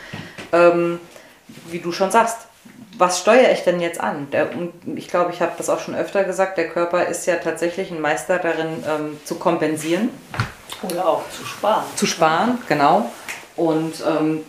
ähm, 0.54 1.02
wie 1.68 1.80
du 1.80 1.92
schon 1.92 2.12
sagst, 2.12 2.47
was 2.98 3.20
steuere 3.20 3.52
ich 3.52 3.64
denn 3.64 3.80
jetzt 3.80 4.00
an? 4.00 4.28
Der, 4.32 4.50
ich 4.96 5.08
glaube, 5.08 5.32
ich 5.32 5.42
habe 5.42 5.54
das 5.58 5.70
auch 5.70 5.80
schon 5.80 5.96
öfter 5.96 6.24
gesagt, 6.24 6.58
der 6.58 6.70
Körper 6.70 7.06
ist 7.06 7.26
ja 7.26 7.36
tatsächlich 7.36 7.92
ein 7.92 8.02
Meister 8.02 8.40
darin, 8.40 8.84
ähm, 8.88 9.20
zu 9.24 9.36
kompensieren. 9.36 10.10
Oder 10.82 11.08
auch 11.08 11.30
zu 11.30 11.46
sparen. 11.46 11.84
Zu 11.96 12.06
sparen, 12.06 12.58
genau. 12.68 13.10
Und 13.56 14.04
ähm, 14.08 14.44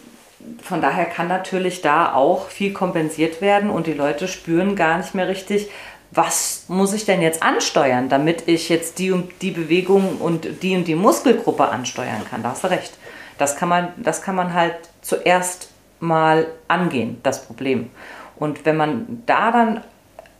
von 0.62 0.81
daher 0.81 1.07
kann 1.07 1.28
natürlich 1.28 1.83
da 1.83 2.14
auch 2.14 2.49
viel 2.49 2.73
kompensiert 2.73 3.40
werden 3.40 3.71
und 3.71 3.87
die 3.87 3.93
Leute 3.93 4.28
spüren 4.28 4.76
gar 4.76 4.99
nicht 4.99 5.14
mehr 5.14 5.28
richtig, 5.28 5.69
was 6.11 6.64
muss 6.69 6.95
ich 6.95 7.05
denn 7.05 7.21
jetzt 7.21 7.43
ansteuern, 7.43 8.09
damit 8.09 8.49
ich 8.49 8.69
jetzt 8.69 8.99
die 8.99 9.11
und 9.11 9.31
die 9.43 9.50
Bewegung 9.50 10.19
und 10.19 10.62
die 10.62 10.75
und 10.75 10.85
die 10.85 10.95
Muskelgruppe 10.95 11.69
ansteuern 11.69 12.25
kann. 12.31 12.43
Da 12.43 12.50
hast 12.50 12.64
du 12.64 12.69
recht. 12.69 12.97
Das 13.37 13.57
kann 13.57 13.69
man, 13.69 13.88
das 13.99 14.23
kann 14.23 14.35
man 14.35 14.55
halt 14.55 14.76
zuerst 15.02 15.69
mal 16.00 16.47
angehen, 16.67 17.21
das 17.23 17.45
Problem. 17.45 17.90
Und 18.38 18.64
wenn 18.64 18.76
man 18.76 19.23
da 19.26 19.50
dann 19.50 19.85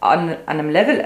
an, 0.00 0.31
an 0.31 0.37
einem 0.47 0.71
Level, 0.71 1.05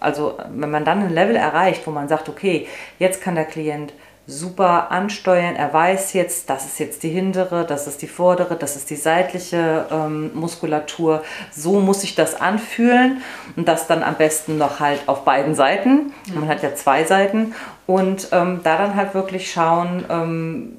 also 0.00 0.38
wenn 0.50 0.70
man 0.70 0.84
dann 0.84 1.02
ein 1.02 1.14
Level 1.14 1.36
erreicht, 1.36 1.86
wo 1.86 1.90
man 1.90 2.08
sagt, 2.08 2.28
okay, 2.28 2.66
jetzt 2.98 3.20
kann 3.20 3.34
der 3.34 3.44
Klient 3.44 3.92
super 4.28 4.90
ansteuern. 4.90 5.56
Er 5.56 5.72
weiß 5.72 6.12
jetzt, 6.12 6.50
das 6.50 6.66
ist 6.66 6.78
jetzt 6.78 7.02
die 7.02 7.08
hintere, 7.08 7.64
das 7.64 7.86
ist 7.86 8.02
die 8.02 8.06
vordere, 8.06 8.56
das 8.56 8.76
ist 8.76 8.90
die 8.90 8.96
seitliche 8.96 9.86
ähm, 9.90 10.30
Muskulatur. 10.34 11.22
So 11.50 11.80
muss 11.80 12.02
sich 12.02 12.14
das 12.14 12.38
anfühlen 12.38 13.22
und 13.56 13.66
das 13.66 13.86
dann 13.86 14.02
am 14.02 14.16
besten 14.16 14.58
noch 14.58 14.80
halt 14.80 15.00
auf 15.08 15.24
beiden 15.24 15.54
Seiten. 15.54 16.12
Man 16.34 16.46
hat 16.46 16.62
ja 16.62 16.74
zwei 16.74 17.04
Seiten 17.04 17.54
und 17.86 18.28
ähm, 18.32 18.60
da 18.62 18.76
dann 18.76 18.96
halt 18.96 19.14
wirklich 19.14 19.50
schauen, 19.50 20.04
ähm, 20.10 20.76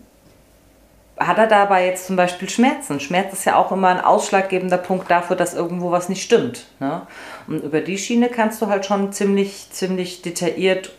hat 1.20 1.38
er 1.38 1.48
dabei 1.48 1.86
jetzt 1.86 2.08
zum 2.08 2.16
Beispiel 2.16 2.50
Schmerzen? 2.50 3.00
Schmerz 3.00 3.34
ist 3.34 3.46
ja 3.46 3.58
auch 3.58 3.72
immer 3.72 3.90
ein 3.90 4.02
ausschlaggebender 4.02 4.78
Punkt 4.78 5.12
dafür, 5.12 5.36
dass 5.36 5.54
irgendwo 5.54 5.92
was 5.92 6.10
nicht 6.10 6.24
stimmt. 6.24 6.66
Ne? 6.80 7.02
Und 7.48 7.64
über 7.64 7.82
die 7.82 7.98
Schiene 7.98 8.30
kannst 8.30 8.62
du 8.62 8.68
halt 8.68 8.86
schon 8.86 9.12
ziemlich, 9.12 9.68
ziemlich 9.72 10.22
detailliert 10.22 10.92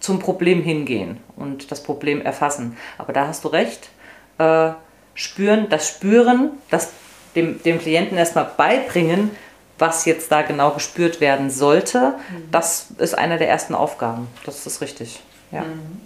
zum 0.00 0.18
Problem 0.18 0.62
hingehen 0.62 1.18
und 1.36 1.70
das 1.70 1.82
Problem 1.82 2.20
erfassen. 2.22 2.76
Aber 2.98 3.12
da 3.12 3.28
hast 3.28 3.44
du 3.44 3.48
recht. 3.48 3.90
Äh, 4.38 4.70
spüren, 5.14 5.68
das 5.68 5.88
Spüren, 5.88 6.52
das 6.70 6.90
dem, 7.36 7.62
dem 7.62 7.78
Klienten 7.78 8.16
erstmal 8.16 8.50
beibringen, 8.56 9.30
was 9.78 10.04
jetzt 10.04 10.30
da 10.32 10.42
genau 10.42 10.70
gespürt 10.72 11.20
werden 11.20 11.50
sollte, 11.50 12.14
mhm. 12.30 12.50
das 12.50 12.88
ist 12.98 13.16
eine 13.16 13.38
der 13.38 13.48
ersten 13.48 13.74
Aufgaben. 13.74 14.28
Das 14.44 14.66
ist 14.66 14.80
richtig. 14.80 15.20
Ja. 15.52 15.62
Mhm. 15.62 16.00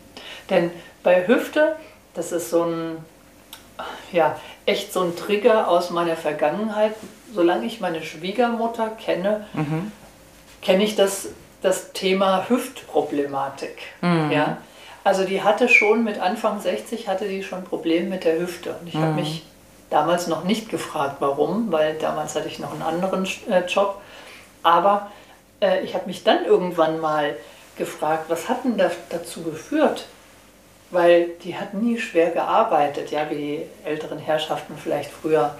Denn 0.50 0.70
bei 1.02 1.26
Hüfte, 1.26 1.76
das 2.14 2.32
ist 2.32 2.50
so 2.50 2.64
ein, 2.64 2.96
ja, 4.12 4.38
echt 4.66 4.92
so 4.92 5.02
ein 5.02 5.16
Trigger 5.16 5.68
aus 5.68 5.90
meiner 5.90 6.16
Vergangenheit. 6.16 6.94
Solange 7.32 7.66
ich 7.66 7.80
meine 7.80 8.02
Schwiegermutter 8.02 8.88
kenne, 8.90 9.46
mhm. 9.54 9.90
kenne 10.62 10.84
ich 10.84 10.94
das 10.94 11.28
das 11.64 11.92
Thema 11.92 12.48
Hüftproblematik. 12.48 13.78
Mhm. 14.02 14.30
Ja? 14.30 14.58
Also 15.02 15.24
die 15.24 15.42
hatte 15.42 15.68
schon 15.68 16.04
mit 16.04 16.20
Anfang 16.20 16.60
60 16.60 17.08
hatte 17.08 17.26
die 17.26 17.42
schon 17.42 17.64
Probleme 17.64 18.08
mit 18.10 18.24
der 18.24 18.38
Hüfte. 18.38 18.76
Und 18.80 18.88
ich 18.88 18.94
mhm. 18.94 19.02
habe 19.02 19.12
mich 19.14 19.44
damals 19.90 20.26
noch 20.26 20.44
nicht 20.44 20.68
gefragt, 20.68 21.16
warum, 21.20 21.72
weil 21.72 21.94
damals 21.94 22.36
hatte 22.36 22.48
ich 22.48 22.58
noch 22.58 22.72
einen 22.72 22.82
anderen 22.82 23.26
äh, 23.50 23.64
Job. 23.66 24.00
Aber 24.62 25.10
äh, 25.60 25.82
ich 25.82 25.94
habe 25.94 26.06
mich 26.06 26.22
dann 26.22 26.44
irgendwann 26.44 27.00
mal 27.00 27.34
gefragt, 27.76 28.26
was 28.28 28.48
hat 28.48 28.64
denn 28.64 28.76
da, 28.76 28.90
dazu 29.08 29.42
geführt? 29.42 30.06
Weil 30.94 31.30
die 31.42 31.56
hat 31.56 31.74
nie 31.74 31.98
schwer 31.98 32.30
gearbeitet, 32.30 33.10
ja, 33.10 33.28
wie 33.28 33.34
die 33.34 33.62
älteren 33.84 34.18
Herrschaften 34.18 34.74
vielleicht 34.80 35.10
früher 35.10 35.58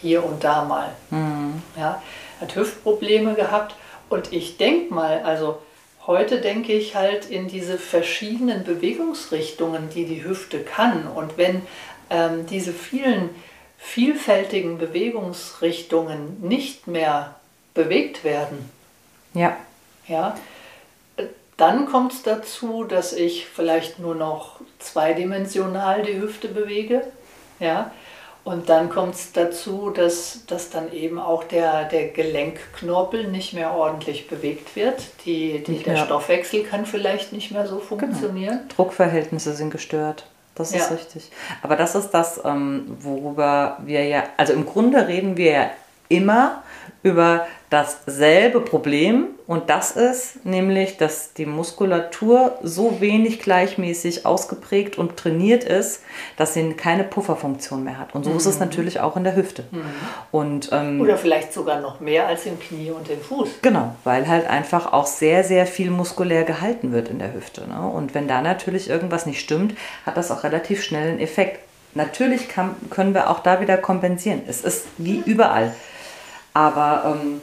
hier 0.00 0.24
und 0.24 0.44
da 0.44 0.64
mal. 0.64 0.90
Mhm. 1.10 1.62
Ja, 1.76 2.02
hat 2.40 2.54
Hüftprobleme 2.54 3.34
gehabt 3.34 3.74
und 4.08 4.32
ich 4.32 4.58
denke 4.58 4.92
mal, 4.92 5.22
also 5.22 5.58
heute 6.06 6.40
denke 6.40 6.72
ich 6.72 6.94
halt 6.94 7.30
in 7.30 7.48
diese 7.48 7.78
verschiedenen 7.78 8.64
Bewegungsrichtungen, 8.64 9.88
die 9.88 10.04
die 10.04 10.22
Hüfte 10.22 10.60
kann. 10.60 11.06
Und 11.06 11.38
wenn 11.38 11.62
ähm, 12.10 12.46
diese 12.46 12.72
vielen 12.72 13.30
vielfältigen 13.78 14.78
Bewegungsrichtungen 14.78 16.38
nicht 16.42 16.86
mehr 16.86 17.34
bewegt 17.72 18.24
werden, 18.24 18.70
ja. 19.34 19.56
Ja, 20.06 20.36
dann 21.56 21.86
kommt 21.86 22.12
es 22.12 22.22
dazu, 22.22 22.84
dass 22.84 23.12
ich 23.12 23.46
vielleicht 23.46 23.98
nur 23.98 24.14
noch 24.14 24.60
zweidimensional 24.78 26.02
die 26.02 26.20
Hüfte 26.20 26.48
bewege. 26.48 27.02
Ja, 27.60 27.92
und 28.44 28.68
dann 28.68 28.90
kommt 28.90 29.14
es 29.14 29.32
dazu, 29.32 29.88
dass, 29.88 30.44
dass 30.46 30.68
dann 30.68 30.92
eben 30.92 31.18
auch 31.18 31.44
der, 31.44 31.84
der 31.84 32.08
Gelenkknorpel 32.08 33.28
nicht 33.28 33.54
mehr 33.54 33.72
ordentlich 33.72 34.28
bewegt 34.28 34.76
wird. 34.76 35.02
Die, 35.24 35.62
die 35.66 35.82
der 35.82 35.96
Stoffwechsel 35.96 36.62
kann 36.62 36.84
vielleicht 36.84 37.32
nicht 37.32 37.52
mehr 37.52 37.66
so 37.66 37.78
funktionieren. 37.78 38.58
Genau. 38.58 38.74
Druckverhältnisse 38.76 39.54
sind 39.54 39.70
gestört. 39.70 40.26
Das 40.54 40.72
ist 40.72 40.90
ja. 40.90 40.94
richtig. 40.94 41.30
Aber 41.62 41.74
das 41.76 41.94
ist 41.94 42.10
das, 42.10 42.40
ähm, 42.44 42.96
worüber 43.00 43.78
wir 43.82 44.04
ja, 44.04 44.24
also 44.36 44.52
im 44.52 44.66
Grunde 44.66 45.08
reden 45.08 45.38
wir 45.38 45.50
ja 45.50 45.70
immer 46.08 46.62
über 47.02 47.46
dasselbe 47.74 48.60
Problem 48.60 49.30
und 49.48 49.68
das 49.68 49.90
ist 49.90 50.46
nämlich, 50.46 50.96
dass 50.96 51.32
die 51.32 51.44
Muskulatur 51.44 52.56
so 52.62 53.00
wenig 53.00 53.40
gleichmäßig 53.40 54.24
ausgeprägt 54.24 54.96
und 54.96 55.16
trainiert 55.16 55.64
ist, 55.64 56.02
dass 56.36 56.54
sie 56.54 56.72
keine 56.74 57.02
Pufferfunktion 57.02 57.82
mehr 57.82 57.98
hat. 57.98 58.14
Und 58.14 58.22
so 58.22 58.30
mhm. 58.30 58.36
ist 58.36 58.46
es 58.46 58.54
mhm. 58.54 58.66
natürlich 58.66 59.00
auch 59.00 59.16
in 59.16 59.24
der 59.24 59.34
Hüfte. 59.34 59.64
Mhm. 59.72 59.82
Und, 60.30 60.68
ähm, 60.72 61.00
Oder 61.00 61.18
vielleicht 61.18 61.52
sogar 61.52 61.80
noch 61.80 61.98
mehr 61.98 62.28
als 62.28 62.46
im 62.46 62.60
Knie 62.60 62.92
und 62.92 63.10
im 63.10 63.20
Fuß. 63.20 63.48
Genau, 63.60 63.96
weil 64.04 64.28
halt 64.28 64.48
einfach 64.48 64.92
auch 64.92 65.06
sehr, 65.06 65.42
sehr 65.42 65.66
viel 65.66 65.90
muskulär 65.90 66.44
gehalten 66.44 66.92
wird 66.92 67.08
in 67.08 67.18
der 67.18 67.34
Hüfte. 67.34 67.68
Ne? 67.68 67.80
Und 67.80 68.14
wenn 68.14 68.28
da 68.28 68.40
natürlich 68.40 68.88
irgendwas 68.88 69.26
nicht 69.26 69.40
stimmt, 69.40 69.74
hat 70.06 70.16
das 70.16 70.30
auch 70.30 70.44
relativ 70.44 70.84
schnell 70.84 71.08
einen 71.08 71.18
Effekt. 71.18 71.58
Natürlich 71.94 72.48
kann, 72.48 72.76
können 72.90 73.14
wir 73.14 73.30
auch 73.30 73.40
da 73.40 73.60
wieder 73.60 73.76
kompensieren. 73.76 74.42
Es 74.46 74.60
ist 74.60 74.86
wie 74.96 75.22
überall. 75.26 75.74
Aber 76.54 77.16
ähm, 77.20 77.42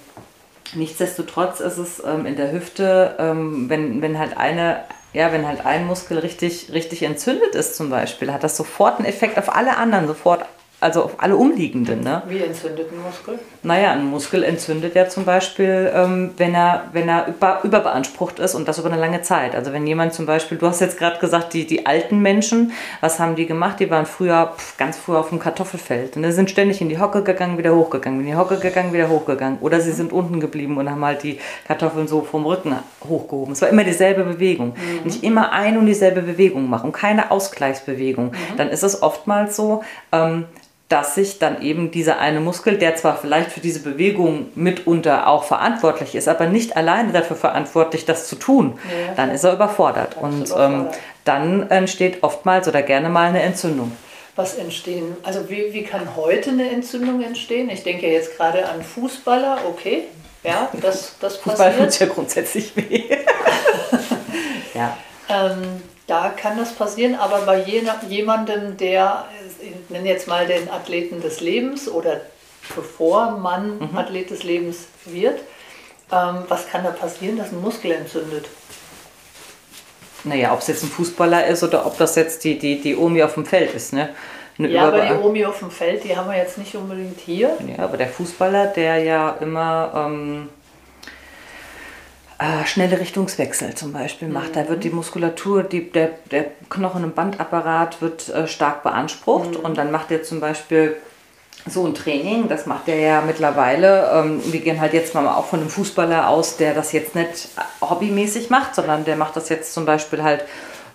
nichtsdestotrotz 0.74 1.60
ist 1.60 1.78
es 1.78 2.04
ähm, 2.04 2.26
in 2.26 2.36
der 2.36 2.52
Hüfte, 2.52 3.16
ähm, 3.20 3.70
wenn, 3.70 4.02
wenn 4.02 4.18
halt 4.18 4.38
eine, 4.38 4.84
ja, 5.14 5.32
wenn 5.32 5.48
halt 5.48 5.66
ein 5.66 5.86
Muskel 5.86 6.18
richtig, 6.20 6.72
richtig 6.72 7.04
entzündet 7.04 7.56
ist 7.56 7.76
zum 7.76 7.90
Beispiel, 7.90 8.32
hat 8.32 8.44
das 8.44 8.58
sofort 8.58 8.98
einen 8.98 9.08
Effekt 9.08 9.38
auf 9.38 9.54
alle 9.54 9.78
anderen, 9.78 10.08
sofort 10.08 10.46
also 10.82 11.04
auf 11.04 11.14
alle 11.20 11.36
umliegenden. 11.38 12.02
Ne? 12.02 12.24
Wie 12.28 12.40
entzündet 12.40 12.92
ein 12.92 13.02
Muskel? 13.04 13.40
Naja, 13.62 13.92
ein 13.92 14.04
Muskel 14.04 14.44
entzündet 14.44 14.96
ja 14.96 15.08
zum 15.08 15.26
Beispiel, 15.26 15.92
ähm, 15.94 16.32
wenn 16.38 16.56
er, 16.56 16.86
wenn 16.92 17.08
er 17.08 17.28
über, 17.28 17.60
überbeansprucht 17.64 18.40
ist 18.40 18.56
und 18.56 18.68
das 18.68 18.80
über 18.80 18.92
eine 18.92 19.00
lange 19.00 19.22
Zeit. 19.22 19.56
Also 19.56 19.74
wenn 19.74 19.86
jemand 19.86 20.16
zum 20.16 20.26
Beispiel, 20.26 20.58
du 20.58 20.66
hast 20.66 20.82
jetzt 20.82 20.98
gerade 20.98 21.20
gesagt, 21.20 21.54
die, 21.54 21.68
die 21.68 21.86
alten 21.86 22.20
Menschen, 22.20 22.72
was 23.00 23.20
haben 23.20 23.36
die 23.36 23.46
gemacht? 23.46 23.80
Die 23.80 23.92
waren 23.92 24.08
früher, 24.08 24.54
pf, 24.58 24.78
ganz 24.78 24.98
früher 24.98 25.20
auf 25.20 25.30
dem 25.30 25.38
Kartoffelfeld 25.38 26.18
und 26.18 26.32
sind 26.32 26.50
ständig 26.50 26.82
in 26.82 26.90
die 26.90 27.00
Hocke 27.00 27.22
gegangen, 27.22 27.60
wieder 27.60 27.76
hochgegangen, 27.76 28.22
in 28.22 28.26
die 28.26 28.36
Hocke 28.36 28.58
gegangen, 28.58 28.92
wieder 28.92 29.08
hochgegangen. 29.08 29.60
Oder 29.62 29.82
sie 29.82 29.92
sind 29.92 30.12
unten 30.12 30.40
geblieben 30.40 30.78
und 30.78 30.90
haben 30.90 31.06
halt 31.06 31.22
die 31.22 31.38
Kartoffeln 31.68 32.08
so 32.08 32.24
vom 32.24 32.44
Rücken 32.44 32.76
hochgehoben. 33.08 33.54
Es 33.54 33.62
war 33.62 33.70
immer 33.70 33.84
dieselbe 33.84 34.24
Bewegung. 34.24 34.70
Mhm. 34.70 35.04
Nicht 35.04 35.24
immer 35.24 35.52
ein 35.52 35.78
und 35.78 35.86
dieselbe 35.86 36.24
Bewegung 36.24 36.68
machen, 36.68 36.92
keine 36.92 37.30
Ausgleichsbewegung. 37.30 38.32
Mhm. 38.32 38.58
Dann 38.58 38.70
ist 38.70 38.82
es 38.82 39.04
oftmals 39.04 39.56
so, 39.56 39.84
ähm, 40.12 40.46
dass 40.92 41.16
sich 41.16 41.40
dann 41.40 41.62
eben 41.62 41.90
dieser 41.90 42.20
eine 42.20 42.42
Muskel, 42.42 42.78
der 42.78 42.98
zwar 42.98 43.18
vielleicht 43.18 43.52
für 43.52 43.62
diese 43.62 43.80
Bewegung 43.80 44.50
mitunter 44.56 45.28
auch 45.28 45.46
verantwortlich 45.46 46.16
ist, 46.16 46.28
aber 46.28 46.48
nicht 46.48 46.76
alleine 46.76 47.14
dafür 47.14 47.38
verantwortlich, 47.38 48.04
das 48.04 48.28
zu 48.28 48.36
tun, 48.36 48.78
ja, 48.84 49.14
dann 49.16 49.32
ist 49.32 49.46
er 49.46 49.54
überfordert. 49.54 50.18
Und 50.18 50.48
überfordert. 50.48 50.94
Ähm, 50.94 51.02
dann 51.24 51.70
entsteht 51.70 52.24
oftmals 52.24 52.68
oder 52.68 52.82
gerne 52.82 53.08
mal 53.08 53.30
eine 53.30 53.42
Entzündung. 53.42 53.92
Was 54.36 54.56
entstehen, 54.56 55.16
also 55.24 55.50
wie, 55.50 55.74
wie 55.74 55.84
kann 55.84 56.16
heute 56.16 56.50
eine 56.50 56.70
Entzündung 56.70 57.22
entstehen? 57.22 57.70
Ich 57.70 57.84
denke 57.84 58.08
jetzt 58.08 58.36
gerade 58.36 58.68
an 58.68 58.84
Fußballer, 58.84 59.60
okay, 59.70 60.04
ja, 60.44 60.70
das, 60.82 61.16
das 61.20 61.38
passiert. 61.38 61.74
Fußball 61.74 61.88
tut 61.90 62.00
ja 62.00 62.06
grundsätzlich 62.08 62.76
weh. 62.76 63.04
ja. 64.74 64.98
Ähm, 65.30 65.82
da 66.08 66.30
kann 66.30 66.58
das 66.58 66.74
passieren, 66.74 67.16
aber 67.16 67.42
bei 67.42 67.64
jemandem, 68.08 68.78
der 68.78 69.26
ich 69.62 69.90
nenne 69.90 70.10
jetzt 70.10 70.28
mal 70.28 70.48
den 70.48 70.70
Athleten 70.70 71.22
des 71.22 71.42
Lebens 71.42 71.88
oder 71.88 72.22
bevor 72.76 73.32
man 73.32 73.80
mhm. 73.80 73.98
Athlet 73.98 74.30
des 74.30 74.44
Lebens 74.44 74.88
wird, 75.06 75.40
ähm, 76.12 76.44
was 76.48 76.68
kann 76.68 76.84
da 76.84 76.92
passieren, 76.92 77.38
dass 77.38 77.52
ein 77.52 77.62
Muskel 77.62 77.92
entzündet? 77.92 78.48
Naja, 80.24 80.54
ob 80.54 80.60
es 80.60 80.68
jetzt 80.68 80.84
ein 80.84 80.90
Fußballer 80.90 81.48
ist 81.48 81.64
oder 81.64 81.86
ob 81.86 81.98
das 81.98 82.16
jetzt 82.16 82.44
die, 82.44 82.60
die, 82.60 82.80
die 82.80 82.96
Omi 82.96 83.24
auf 83.24 83.34
dem 83.34 83.46
Feld 83.46 83.74
ist, 83.74 83.94
ne? 83.94 84.10
Eine 84.60 84.68
ja, 84.68 84.88
aber 84.88 85.02
die 85.02 85.14
Omi 85.14 85.46
auf 85.46 85.60
dem 85.60 85.72
Feld, 85.72 86.04
die 86.04 86.16
haben 86.16 86.30
wir 86.30 86.38
jetzt 86.38 86.58
nicht 86.58 86.76
unbedingt 86.76 87.20
hier. 87.20 87.58
Ja, 87.76 87.86
aber 87.86 87.98
der 87.98 88.10
Fußballer, 88.10 88.68
der 88.68 88.98
ja 88.98 89.38
immer 89.42 89.92
ähm, 89.96 90.50
äh, 92.42 92.66
schnelle 92.66 93.00
Richtungswechsel 93.00 93.76
zum 93.76 93.94
Beispiel 93.94 94.28
macht. 94.28 94.50
Mhm. 94.50 94.54
Da 94.56 94.70
wird 94.70 94.84
die 94.84 94.90
Muskulatur, 94.90 95.62
die, 95.62 95.92
der, 95.92 96.10
der 96.32 96.46
Knochen- 96.70 97.04
und 97.04 97.14
Bandapparat 97.14 98.02
wird 98.02 98.30
äh, 98.30 98.48
stark 98.48 98.82
beansprucht 98.82 99.52
mhm. 99.52 99.66
und 99.66 99.78
dann 99.78 99.92
macht 99.92 100.10
er 100.10 100.24
zum 100.24 100.40
Beispiel 100.40 100.98
so 101.68 101.86
ein 101.86 101.94
Training, 101.94 102.48
das 102.50 102.66
macht 102.66 102.88
er 102.88 103.00
ja 103.00 103.22
mittlerweile. 103.22 104.10
Ähm, 104.12 104.42
wir 104.46 104.60
gehen 104.62 104.82
halt 104.82 104.94
jetzt 104.94 105.14
mal 105.14 105.28
auch 105.28 105.46
von 105.46 105.60
einem 105.60 105.70
Fußballer 105.70 106.30
aus, 106.30 106.58
der 106.58 106.74
das 106.74 106.92
jetzt 106.94 107.14
nicht 107.14 107.50
hobbymäßig 107.80 108.50
macht, 108.50 108.74
sondern 108.74 109.06
der 109.06 109.18
macht 109.18 109.36
das 109.36 109.50
jetzt 109.50 109.74
zum 109.74 109.86
Beispiel 109.86 110.24
halt 110.24 110.44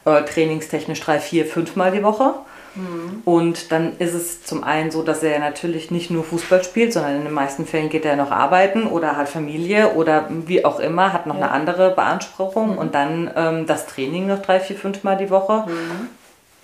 äh, 0.04 0.22
trainingstechnisch 0.22 0.98
drei, 1.00 1.20
vier, 1.20 1.46
fünfmal 1.46 1.92
die 1.92 2.02
Woche. 2.02 2.34
Mhm. 2.76 3.23
Und 3.25 3.73
dann 3.73 3.99
ist 3.99 4.14
es 4.14 4.45
zum 4.45 4.62
einen 4.62 4.90
so, 4.90 5.02
dass 5.02 5.23
er 5.23 5.38
natürlich 5.38 5.90
nicht 5.90 6.11
nur 6.11 6.25
Fußball 6.25 6.62
spielt, 6.62 6.92
sondern 6.92 7.16
in 7.16 7.25
den 7.25 7.33
meisten 7.33 7.66
Fällen 7.66 7.88
geht 7.88 8.04
er 8.04 8.16
noch 8.16 8.30
arbeiten 8.30 8.87
oder 8.87 9.16
hat 9.16 9.28
Familie 9.28 9.95
oder 9.95 10.26
wie 10.28 10.64
auch 10.64 10.78
immer, 10.78 11.12
hat 11.12 11.26
noch 11.26 11.37
ja. 11.38 11.42
eine 11.42 11.50
andere 11.50 11.90
Beanspruchung 11.90 12.73
mhm. 12.73 12.78
und 12.78 12.95
dann 12.95 13.30
ähm, 13.35 13.66
das 13.66 13.87
Training 13.87 14.26
noch 14.26 14.42
drei, 14.42 14.61
vier, 14.61 14.76
fünfmal 14.76 15.16
die 15.16 15.30
Woche. 15.30 15.64
Mhm. 15.66 16.09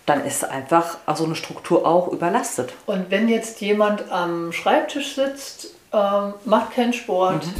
Dann 0.05 0.25
ist 0.25 0.45
einfach 0.45 0.99
so 1.15 1.25
eine 1.25 1.37
Struktur 1.37 1.87
auch 1.87 2.09
überlastet. 2.09 2.73
Und 2.87 3.11
wenn 3.11 3.29
jetzt 3.29 3.61
jemand 3.61 4.11
am 4.11 4.53
Schreibtisch 4.53 5.15
sitzt, 5.15 5.69
ähm, 5.93 6.35
macht 6.45 6.75
keinen 6.75 6.93
Sport, 6.93 7.47
mhm. 7.47 7.55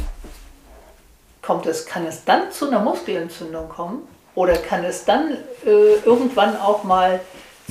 kommt 1.41 1.65
es, 1.65 1.85
kann 1.85 2.05
es 2.05 2.25
dann 2.25 2.51
zu 2.51 2.67
einer 2.67 2.79
Muskelentzündung 2.79 3.69
kommen? 3.69 4.07
Oder 4.35 4.57
kann 4.57 4.83
es 4.83 5.05
dann 5.05 5.37
äh, 5.65 5.95
irgendwann 6.05 6.57
auch 6.57 6.83
mal 6.83 7.19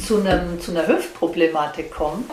zu, 0.06 0.20
einem, 0.20 0.60
zu 0.60 0.70
einer 0.70 0.86
Hüftproblematik 0.86 1.90
kommen? 1.90 2.28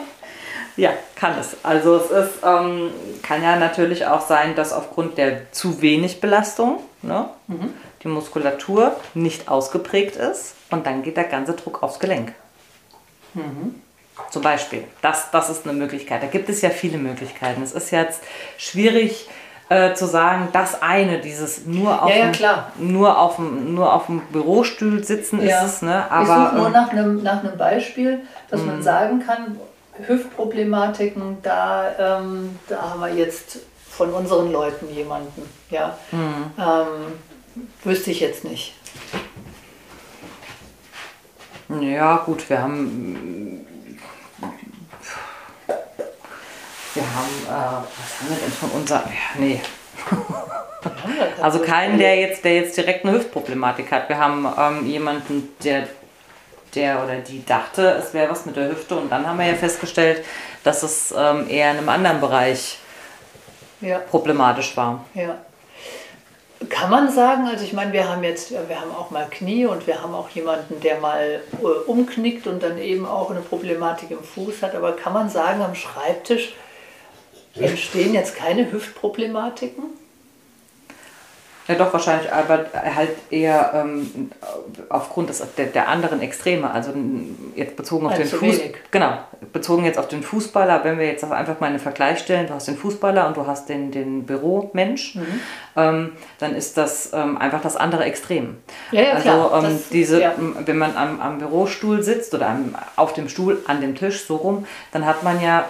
Ja, 0.77 0.93
kann 1.15 1.37
es. 1.37 1.57
Also 1.63 1.97
es 1.97 2.09
ist, 2.09 2.43
ähm, 2.43 2.91
kann 3.21 3.43
ja 3.43 3.57
natürlich 3.57 4.05
auch 4.05 4.25
sein, 4.25 4.55
dass 4.55 4.71
aufgrund 4.71 5.17
der 5.17 5.51
zu 5.51 5.81
wenig 5.81 6.21
Belastung 6.21 6.79
ne, 7.01 7.29
mhm. 7.47 7.73
die 8.03 8.07
Muskulatur 8.07 8.95
nicht 9.13 9.49
ausgeprägt 9.49 10.15
ist 10.15 10.55
und 10.69 10.85
dann 10.85 11.03
geht 11.03 11.17
der 11.17 11.25
ganze 11.25 11.53
Druck 11.53 11.83
aufs 11.83 11.99
Gelenk. 11.99 12.33
Mhm. 13.33 13.75
Zum 14.31 14.41
Beispiel. 14.41 14.83
Das, 15.01 15.31
das 15.31 15.49
ist 15.49 15.67
eine 15.67 15.77
Möglichkeit. 15.77 16.23
Da 16.23 16.27
gibt 16.27 16.49
es 16.49 16.61
ja 16.61 16.69
viele 16.69 16.97
Möglichkeiten. 16.97 17.61
Es 17.63 17.71
ist 17.71 17.91
jetzt 17.91 18.21
schwierig, 18.57 19.27
äh, 19.69 19.93
zu 19.93 20.07
sagen, 20.07 20.49
das 20.51 20.81
eine, 20.81 21.19
dieses 21.19 21.65
nur 21.65 22.03
auf, 22.03 22.09
ja, 22.09 22.31
ja, 22.31 22.71
dem, 22.77 22.91
nur 22.91 23.19
auf, 23.19 23.35
dem, 23.35 23.75
nur 23.75 23.93
auf 23.93 24.07
dem 24.07 24.21
Bürostuhl 24.31 25.03
sitzen 25.03 25.45
ja. 25.45 25.61
ist 25.61 25.73
es. 25.73 25.81
Ne? 25.83 26.11
Aber, 26.11 26.21
ich 26.21 26.27
suche 26.27 26.55
nur 26.55 26.67
ähm, 26.67 26.73
nach 26.73 26.89
einem, 26.89 27.23
nach 27.23 27.43
einem 27.43 27.57
Beispiel, 27.57 28.21
dass 28.49 28.61
man 28.63 28.77
mhm. 28.77 28.83
sagen 28.83 29.19
kann, 29.25 29.59
Hüftproblematiken, 30.07 31.37
da, 31.43 32.19
ähm, 32.19 32.57
da 32.67 32.81
haben 32.81 33.01
wir 33.01 33.13
jetzt 33.13 33.59
von 33.89 34.11
unseren 34.11 34.51
Leuten 34.51 34.89
jemanden. 34.93 35.43
Ja? 35.69 35.97
Mhm. 36.11 36.51
Ähm, 36.57 37.65
wüsste 37.83 38.11
ich 38.11 38.21
jetzt 38.21 38.43
nicht. 38.43 38.73
Ja, 41.81 42.17
gut, 42.17 42.49
wir 42.49 42.63
haben 42.63 43.67
Wir 46.99 47.15
haben, 47.15 47.45
äh, 47.45 47.85
was 47.85 48.19
haben 48.19 48.29
wir 48.29 48.37
denn 48.43 48.51
von 48.51 48.69
unser, 48.71 48.95
ja, 48.95 49.39
nee. 49.39 49.61
also 51.41 51.59
keinen, 51.59 51.97
der 51.97 52.17
jetzt, 52.17 52.43
der 52.43 52.55
jetzt 52.55 52.75
direkt 52.75 53.05
eine 53.05 53.17
Hüftproblematik 53.17 53.89
hat. 53.89 54.09
Wir 54.09 54.17
haben 54.17 54.45
ähm, 54.57 54.85
jemanden, 54.85 55.55
der, 55.63 55.87
der 56.75 57.01
oder 57.01 57.15
die 57.15 57.45
dachte, 57.45 57.87
es 57.99 58.13
wäre 58.13 58.29
was 58.29 58.45
mit 58.45 58.57
der 58.57 58.69
Hüfte 58.69 58.97
und 58.97 59.09
dann 59.09 59.25
haben 59.25 59.39
wir 59.39 59.45
ja 59.45 59.53
festgestellt, 59.53 60.25
dass 60.65 60.83
es 60.83 61.13
ähm, 61.17 61.49
eher 61.49 61.71
in 61.71 61.77
einem 61.77 61.89
anderen 61.89 62.19
Bereich 62.19 62.79
ja. 63.79 63.99
problematisch 63.99 64.75
war. 64.75 65.05
Ja. 65.13 65.37
Kann 66.67 66.89
man 66.89 67.09
sagen, 67.09 67.47
also 67.47 67.63
ich 67.63 67.71
meine, 67.71 67.93
wir 67.93 68.09
haben 68.09 68.25
jetzt, 68.25 68.51
wir 68.51 68.81
haben 68.81 68.93
auch 68.93 69.09
mal 69.09 69.25
Knie 69.29 69.65
und 69.67 69.87
wir 69.87 70.01
haben 70.01 70.13
auch 70.13 70.27
jemanden, 70.31 70.81
der 70.81 70.99
mal 70.99 71.41
äh, 71.53 71.65
umknickt 71.89 72.45
und 72.45 72.61
dann 72.61 72.77
eben 72.77 73.05
auch 73.05 73.31
eine 73.31 73.39
Problematik 73.39 74.11
im 74.11 74.21
Fuß 74.21 74.63
hat, 74.63 74.75
aber 74.75 74.91
kann 74.91 75.13
man 75.13 75.29
sagen, 75.29 75.61
am 75.61 75.75
Schreibtisch 75.75 76.53
Entstehen 77.55 78.13
jetzt 78.13 78.35
keine 78.35 78.71
Hüftproblematiken? 78.71 79.83
Ja, 81.69 81.75
doch, 81.75 81.93
wahrscheinlich, 81.93 82.33
aber 82.33 82.65
halt 82.73 83.11
eher 83.29 83.73
ähm, 83.75 84.31
aufgrund 84.89 85.29
des, 85.29 85.43
der, 85.55 85.67
der, 85.67 85.87
anderen 85.87 86.19
Extreme. 86.19 86.71
Also 86.71 86.91
jetzt 87.55 87.75
bezogen 87.75 88.07
auf 88.07 88.13
also 88.13 88.23
den 88.23 88.51
Fuß. 88.51 88.61
Genau, 88.89 89.19
bezogen 89.53 89.85
jetzt 89.85 89.99
auf 89.99 90.07
den 90.07 90.23
Fußballer, 90.23 90.83
wenn 90.83 90.97
wir 90.97 91.05
jetzt 91.05 91.23
einfach 91.23 91.59
mal 91.59 91.67
einen 91.67 91.77
Vergleich 91.77 92.17
stellen, 92.17 92.47
du 92.47 92.55
hast 92.55 92.67
den 92.67 92.75
Fußballer 92.75 93.27
und 93.27 93.37
du 93.37 93.45
hast 93.45 93.69
den, 93.69 93.91
den 93.91 94.25
Büromensch, 94.25 95.13
mhm. 95.13 95.39
ähm, 95.75 96.13
dann 96.39 96.55
ist 96.55 96.75
das 96.75 97.11
ähm, 97.13 97.37
einfach 97.37 97.61
das 97.61 97.77
andere 97.77 98.03
Extrem. 98.05 98.57
Ja, 98.91 99.03
ja, 99.03 99.11
also. 99.13 99.67
Ähm, 99.67 99.79
diese, 99.91 100.21
ja. 100.21 100.33
wenn 100.65 100.77
man 100.79 100.97
am, 100.97 101.21
am 101.21 101.37
Bürostuhl 101.37 102.01
sitzt 102.01 102.33
oder 102.33 102.49
am, 102.49 102.73
auf 102.95 103.13
dem 103.13 103.29
Stuhl, 103.29 103.59
an 103.67 103.79
dem 103.79 103.93
Tisch, 103.93 104.25
so 104.25 104.37
rum, 104.37 104.65
dann 104.91 105.05
hat 105.05 105.21
man 105.21 105.39
ja 105.39 105.69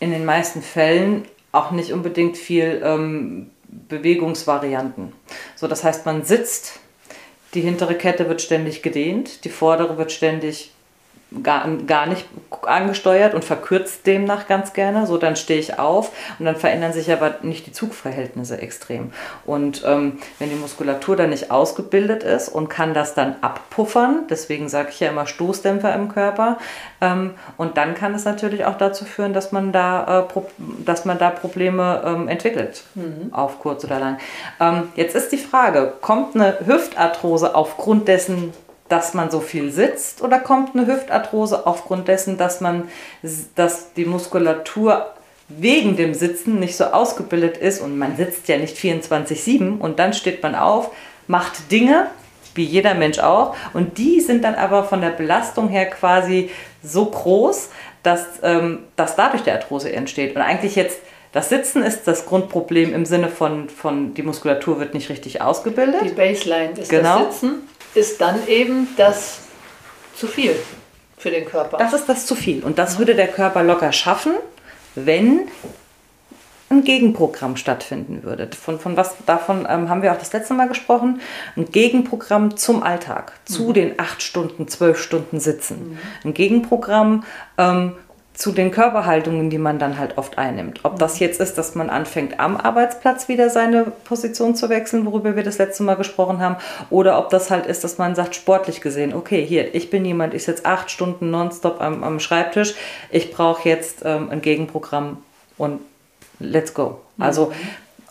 in 0.00 0.10
den 0.10 0.24
meisten 0.24 0.62
Fällen 0.62 1.24
auch 1.52 1.70
nicht 1.70 1.92
unbedingt 1.92 2.36
viel 2.36 2.80
ähm, 2.84 3.50
Bewegungsvarianten. 3.88 5.12
So, 5.56 5.66
das 5.66 5.84
heißt, 5.84 6.06
man 6.06 6.24
sitzt, 6.24 6.80
die 7.54 7.60
hintere 7.60 7.94
Kette 7.94 8.28
wird 8.28 8.42
ständig 8.42 8.82
gedehnt, 8.82 9.44
die 9.44 9.48
vordere 9.48 9.98
wird 9.98 10.12
ständig 10.12 10.72
gar, 11.42 11.68
gar 11.86 12.06
nicht 12.06 12.26
angesteuert 12.62 13.34
und 13.34 13.44
verkürzt 13.44 14.06
demnach 14.06 14.46
ganz 14.46 14.72
gerne. 14.72 15.06
So, 15.06 15.18
dann 15.18 15.36
stehe 15.36 15.60
ich 15.60 15.78
auf 15.78 16.10
und 16.38 16.46
dann 16.46 16.56
verändern 16.56 16.92
sich 16.92 17.12
aber 17.12 17.36
nicht 17.42 17.66
die 17.66 17.72
Zugverhältnisse 17.72 18.60
extrem. 18.60 19.12
Und 19.44 19.82
ähm, 19.86 20.18
wenn 20.38 20.50
die 20.50 20.56
Muskulatur 20.56 21.16
dann 21.16 21.30
nicht 21.30 21.50
ausgebildet 21.50 22.22
ist 22.22 22.48
und 22.48 22.68
kann 22.68 22.94
das 22.94 23.14
dann 23.14 23.36
abpuffern, 23.42 24.24
deswegen 24.30 24.68
sage 24.68 24.88
ich 24.90 25.00
ja 25.00 25.10
immer 25.10 25.26
Stoßdämpfer 25.26 25.94
im 25.94 26.08
Körper, 26.08 26.58
ähm, 27.00 27.34
und 27.56 27.76
dann 27.76 27.94
kann 27.94 28.14
es 28.14 28.24
natürlich 28.24 28.64
auch 28.64 28.78
dazu 28.78 29.04
führen, 29.04 29.32
dass 29.32 29.52
man 29.52 29.72
da, 29.72 30.26
äh, 30.34 30.40
dass 30.84 31.04
man 31.04 31.18
da 31.18 31.30
Probleme 31.30 32.02
ähm, 32.04 32.28
entwickelt, 32.28 32.84
mhm. 32.94 33.32
auf 33.32 33.60
kurz 33.60 33.84
oder 33.84 33.98
lang. 33.98 34.18
Ähm, 34.60 34.88
jetzt 34.94 35.14
ist 35.14 35.30
die 35.32 35.38
Frage, 35.38 35.92
kommt 36.00 36.34
eine 36.34 36.58
Hüftarthrose 36.64 37.54
aufgrund 37.54 38.08
dessen, 38.08 38.52
dass 38.88 39.14
man 39.14 39.30
so 39.30 39.40
viel 39.40 39.70
sitzt 39.70 40.22
oder 40.22 40.38
kommt 40.38 40.74
eine 40.74 40.86
Hüftarthrose 40.86 41.66
aufgrund 41.66 42.08
dessen, 42.08 42.38
dass 42.38 42.60
man 42.60 42.88
dass 43.54 43.92
die 43.94 44.04
Muskulatur 44.04 45.06
wegen 45.48 45.96
dem 45.96 46.14
Sitzen 46.14 46.58
nicht 46.58 46.76
so 46.76 46.84
ausgebildet 46.84 47.56
ist 47.56 47.80
und 47.80 47.98
man 47.98 48.16
sitzt 48.16 48.48
ja 48.48 48.58
nicht 48.58 48.76
24/7 48.76 49.78
und 49.78 49.98
dann 49.98 50.12
steht 50.12 50.42
man 50.42 50.54
auf, 50.54 50.90
macht 51.26 51.70
Dinge, 51.70 52.08
wie 52.54 52.64
jeder 52.64 52.94
Mensch 52.94 53.18
auch 53.18 53.54
und 53.74 53.98
die 53.98 54.20
sind 54.20 54.44
dann 54.44 54.54
aber 54.54 54.84
von 54.84 55.00
der 55.00 55.10
Belastung 55.10 55.68
her 55.68 55.86
quasi 55.86 56.50
so 56.82 57.06
groß, 57.06 57.70
dass, 58.02 58.24
ähm, 58.42 58.80
dass 58.96 59.16
dadurch 59.16 59.42
der 59.42 59.54
Arthrose 59.54 59.92
entsteht 59.92 60.34
und 60.34 60.42
eigentlich 60.42 60.76
jetzt 60.76 61.00
das 61.32 61.50
Sitzen 61.50 61.82
ist 61.82 62.04
das 62.08 62.24
Grundproblem 62.24 62.94
im 62.94 63.04
Sinne 63.04 63.28
von, 63.28 63.68
von 63.68 64.14
die 64.14 64.22
Muskulatur 64.22 64.80
wird 64.80 64.94
nicht 64.94 65.10
richtig 65.10 65.42
ausgebildet. 65.42 66.00
Die 66.02 66.14
Baseline 66.14 66.72
ist 66.78 66.88
genau. 66.88 67.24
das 67.24 67.40
Sitzen 67.40 67.68
ist 67.98 68.20
dann 68.20 68.46
eben 68.46 68.88
das 68.96 69.40
zu 70.14 70.26
viel 70.26 70.54
für 71.18 71.30
den 71.30 71.44
Körper. 71.44 71.76
Das 71.78 71.92
ist 71.92 72.08
das 72.08 72.26
zu 72.26 72.34
viel. 72.34 72.62
Und 72.62 72.78
das 72.78 72.98
würde 72.98 73.14
der 73.14 73.28
Körper 73.28 73.62
locker 73.62 73.92
schaffen, 73.92 74.34
wenn 74.94 75.48
ein 76.70 76.84
Gegenprogramm 76.84 77.56
stattfinden 77.56 78.22
würde. 78.22 78.48
Von, 78.54 78.78
von 78.78 78.96
was 78.96 79.16
davon 79.26 79.66
ähm, 79.68 79.88
haben 79.88 80.02
wir 80.02 80.12
auch 80.12 80.18
das 80.18 80.32
letzte 80.32 80.54
Mal 80.54 80.68
gesprochen. 80.68 81.20
Ein 81.56 81.70
Gegenprogramm 81.70 82.56
zum 82.56 82.82
Alltag, 82.82 83.32
zu 83.46 83.68
mhm. 83.68 83.74
den 83.74 83.98
acht 83.98 84.22
Stunden, 84.22 84.68
zwölf 84.68 85.00
Stunden 85.00 85.40
Sitzen. 85.40 85.90
Mhm. 85.90 85.98
Ein 86.24 86.34
Gegenprogramm 86.34 87.24
ähm, 87.56 87.94
zu 88.38 88.52
den 88.52 88.70
Körperhaltungen, 88.70 89.50
die 89.50 89.58
man 89.58 89.80
dann 89.80 89.98
halt 89.98 90.16
oft 90.16 90.38
einnimmt. 90.38 90.78
Ob 90.84 90.96
das 91.00 91.18
jetzt 91.18 91.40
ist, 91.40 91.58
dass 91.58 91.74
man 91.74 91.90
anfängt, 91.90 92.38
am 92.38 92.56
Arbeitsplatz 92.56 93.26
wieder 93.26 93.50
seine 93.50 93.82
Position 94.04 94.54
zu 94.54 94.68
wechseln, 94.68 95.04
worüber 95.06 95.34
wir 95.34 95.42
das 95.42 95.58
letzte 95.58 95.82
Mal 95.82 95.96
gesprochen 95.96 96.38
haben, 96.38 96.54
oder 96.88 97.18
ob 97.18 97.30
das 97.30 97.50
halt 97.50 97.66
ist, 97.66 97.82
dass 97.82 97.98
man 97.98 98.14
sagt, 98.14 98.36
sportlich 98.36 98.80
gesehen, 98.80 99.12
okay, 99.12 99.44
hier, 99.44 99.74
ich 99.74 99.90
bin 99.90 100.04
jemand, 100.04 100.34
ich 100.34 100.44
sitze 100.44 100.66
acht 100.66 100.88
Stunden 100.88 101.32
nonstop 101.32 101.80
am, 101.80 102.04
am 102.04 102.20
Schreibtisch, 102.20 102.74
ich 103.10 103.32
brauche 103.32 103.68
jetzt 103.68 104.02
ähm, 104.04 104.28
ein 104.30 104.40
Gegenprogramm 104.40 105.18
und 105.56 105.80
let's 106.38 106.74
go. 106.74 107.00
Mhm. 107.16 107.24
Also, 107.24 107.52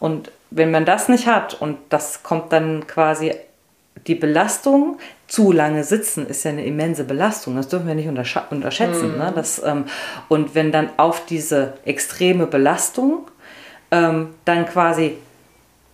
und 0.01 0.29
wenn 0.49 0.71
man 0.71 0.83
das 0.83 1.07
nicht 1.07 1.27
hat 1.27 1.53
und 1.53 1.77
das 1.87 2.21
kommt 2.23 2.51
dann 2.51 2.85
quasi 2.85 3.33
die 4.05 4.15
Belastung, 4.15 4.99
zu 5.27 5.51
lange 5.51 5.83
sitzen 5.83 6.27
ist 6.27 6.45
ja 6.45 6.51
eine 6.51 6.65
immense 6.65 7.03
Belastung. 7.03 7.55
Das 7.55 7.67
dürfen 7.67 7.87
wir 7.87 7.95
nicht 7.95 8.07
unterschätzen. 8.07 9.13
Mhm. 9.13 9.17
Ne? 9.17 9.33
Das, 9.35 9.61
ähm, 9.63 9.85
und 10.29 10.55
wenn 10.55 10.71
dann 10.71 10.89
auf 10.97 11.25
diese 11.25 11.73
extreme 11.85 12.47
Belastung 12.47 13.27
ähm, 13.91 14.35
dann 14.45 14.65
quasi 14.65 15.17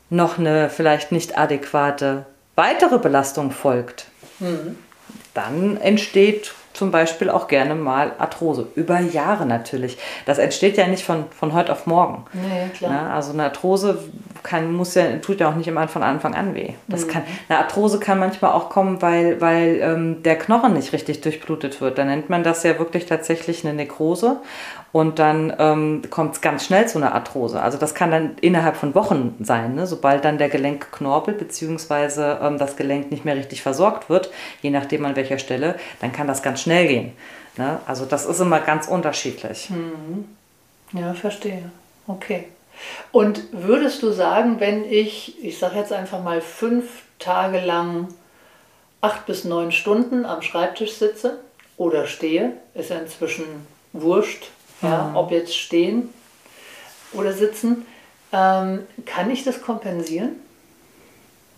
noch 0.10 0.38
eine 0.38 0.70
vielleicht 0.70 1.12
nicht 1.12 1.38
adäquate 1.38 2.26
weitere 2.56 3.00
Belastung 3.00 3.52
folgt, 3.52 4.06
mhm. 4.40 4.78
dann 5.34 5.78
entsteht 5.78 6.54
zum 6.74 6.92
Beispiel 6.92 7.30
auch 7.30 7.48
gerne 7.48 7.76
mal 7.76 8.14
Arthrose. 8.18 8.68
Über 8.76 9.00
Jahre 9.00 9.46
natürlich. 9.46 9.98
Das 10.26 10.40
entsteht 10.40 10.78
ja 10.78 10.88
nicht 10.88 11.04
von, 11.04 11.26
von 11.32 11.54
heute 11.54 11.72
auf 11.72 11.86
morgen. 11.86 12.26
Nee, 12.34 12.70
klar. 12.76 12.92
Ja, 12.92 13.14
also 13.14 13.32
eine 13.32 13.44
Arthrose 13.44 14.04
kann, 14.44 14.74
muss 14.74 14.96
ja, 14.96 15.18
tut 15.18 15.40
ja 15.40 15.50
auch 15.50 15.56
nicht 15.56 15.68
immer 15.68 15.88
von 15.88 16.04
Anfang 16.04 16.36
an 16.36 16.54
weh. 16.54 16.74
Das 16.88 17.06
mhm. 17.06 17.10
kann, 17.10 17.24
eine 17.50 17.60
Arthrose 17.60 18.00
kann 18.00 18.20
manchmal 18.20 18.52
auch 18.52 18.70
kommen, 18.70 19.02
weil, 19.02 19.42
weil 19.42 19.80
ähm, 19.82 20.24
der 20.24 20.38
Knochen 20.38 20.74
nicht 20.74 20.94
richtig 20.94 21.22
durchblutet 21.22 21.82
wird. 21.82 21.98
Dann 21.98 22.08
nennt 22.08 22.30
man 22.30 22.44
das 22.44 22.64
ja 22.64 22.78
wirklich 22.78 23.06
tatsächlich 23.06 23.66
eine 23.66 23.74
Nekrose. 23.74 24.38
Und 24.92 25.18
dann 25.18 25.52
ähm, 25.58 26.04
kommt 26.12 26.36
es 26.36 26.42
ganz 26.42 26.66
schnell 26.66 26.88
zu 26.88 27.00
einer 27.00 27.16
Arthrose. 27.16 27.60
Also 27.60 27.80
das 27.80 27.96
kann 27.96 28.12
dann 28.12 28.32
innerhalb 28.42 28.76
von 28.76 28.94
Wochen 28.94 29.36
sein, 29.42 29.74
ne? 29.74 29.88
sobald 29.88 30.24
dann 30.24 30.38
der 30.38 30.50
Gelenkknorpel 30.50 31.34
bzw. 31.34 32.46
Ähm, 32.46 32.60
das 32.60 32.76
Gelenk 32.76 33.10
nicht 33.10 33.26
mehr 33.26 33.36
richtig 33.36 33.64
versorgt 33.64 34.10
wird, 34.10 34.30
je 34.62 34.70
nachdem 34.70 35.04
an 35.06 35.16
welcher 35.16 35.40
Stelle, 35.40 35.80
dann 36.00 36.12
kann 36.12 36.28
das 36.28 36.44
ganz 36.44 36.62
schnell 36.62 36.88
gehen. 36.88 37.12
Ne? 37.58 37.80
Also 37.88 38.06
das 38.06 38.26
ist 38.28 38.40
immer 38.40 38.60
ganz 38.60 38.88
unterschiedlich. 38.88 39.72
Mhm. 39.72 40.26
Ja, 40.92 41.14
verstehe. 41.16 41.72
Okay. 42.06 42.46
Und 43.12 43.42
würdest 43.52 44.02
du 44.04 44.12
sagen, 44.12 44.60
wenn 44.60 44.84
ich, 44.86 45.44
ich 45.44 45.60
sage 45.60 45.78
jetzt 45.78 45.94
einfach 45.94 46.22
mal 46.24 46.42
fünf 46.42 47.04
Tage 47.20 47.60
lang 47.60 48.08
acht 49.02 49.26
bis 49.26 49.44
neun 49.44 49.72
Stunden 49.72 50.26
am 50.26 50.42
Schreibtisch 50.42 50.94
sitze 50.94 51.40
oder 51.78 52.08
stehe, 52.08 52.54
ist 52.74 52.90
ja 52.90 52.98
inzwischen 52.98 53.46
wurscht, 53.92 54.50
mhm. 54.82 54.88
ja, 54.90 55.12
ob 55.14 55.32
jetzt 55.32 55.56
stehen 55.56 56.10
oder 57.14 57.34
sitzen, 57.34 57.86
ähm, 58.32 58.88
kann 59.06 59.30
ich 59.30 59.44
das 59.44 59.62
kompensieren 59.62 60.32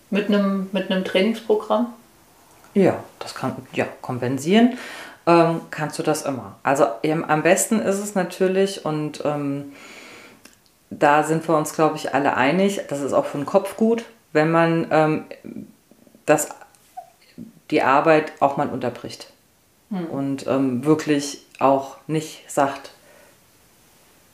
mit 0.09 0.27
einem, 0.27 0.69
mit 0.71 0.91
einem 0.91 1.05
Trainingsprogramm? 1.05 1.93
Ja, 2.73 3.03
das 3.19 3.33
kann 3.33 3.55
ja 3.73 3.85
kompensieren. 4.01 4.77
Ähm, 5.27 5.61
kannst 5.71 5.97
du 5.97 6.03
das 6.03 6.23
immer. 6.23 6.55
Also 6.61 6.85
am 7.27 7.41
besten 7.41 7.79
ist 7.79 7.99
es 7.99 8.13
natürlich 8.13 8.85
und 8.85 9.23
ähm, 9.25 9.71
da 10.99 11.23
sind 11.23 11.47
wir 11.47 11.57
uns, 11.57 11.73
glaube 11.73 11.97
ich, 11.97 12.13
alle 12.13 12.35
einig, 12.35 12.81
das 12.87 13.01
ist 13.01 13.13
auch 13.13 13.25
für 13.25 13.37
den 13.37 13.45
Kopf 13.45 13.75
gut, 13.77 14.05
wenn 14.33 14.51
man 14.51 14.87
ähm, 14.91 15.25
das, 16.25 16.49
die 17.71 17.81
Arbeit 17.81 18.33
auch 18.39 18.57
mal 18.57 18.69
unterbricht. 18.69 19.31
Hm. 19.89 20.07
Und 20.07 20.47
ähm, 20.47 20.85
wirklich 20.85 21.45
auch 21.59 21.97
nicht 22.07 22.49
sagt, 22.49 22.91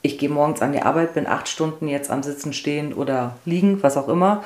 ich 0.02 0.18
gehe 0.18 0.30
morgens 0.30 0.62
an 0.62 0.72
die 0.72 0.82
Arbeit, 0.82 1.14
bin 1.14 1.28
acht 1.28 1.48
Stunden 1.48 1.88
jetzt 1.88 2.10
am 2.10 2.24
Sitzen, 2.24 2.54
Stehen 2.54 2.94
oder 2.94 3.36
Liegen, 3.46 3.84
was 3.84 3.98
auch 3.98 4.08
immer. 4.08 4.44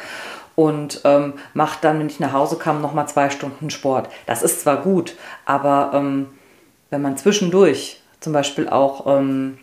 Und 0.56 1.02
ähm, 1.04 1.34
mache 1.54 1.80
dann, 1.82 2.00
wenn 2.00 2.08
ich 2.08 2.20
nach 2.20 2.34
Hause 2.34 2.58
kam, 2.58 2.82
nochmal 2.82 3.08
zwei 3.08 3.30
Stunden 3.30 3.70
Sport. 3.70 4.10
Das 4.26 4.42
ist 4.42 4.62
zwar 4.62 4.78
gut, 4.78 5.16
aber 5.46 5.92
ähm, 5.94 6.28
wenn 6.90 7.02
man 7.02 7.18
zwischendurch 7.18 8.02
zum 8.20 8.34
Beispiel 8.34 8.70
auch 8.70 9.06
ähm, 9.08 9.58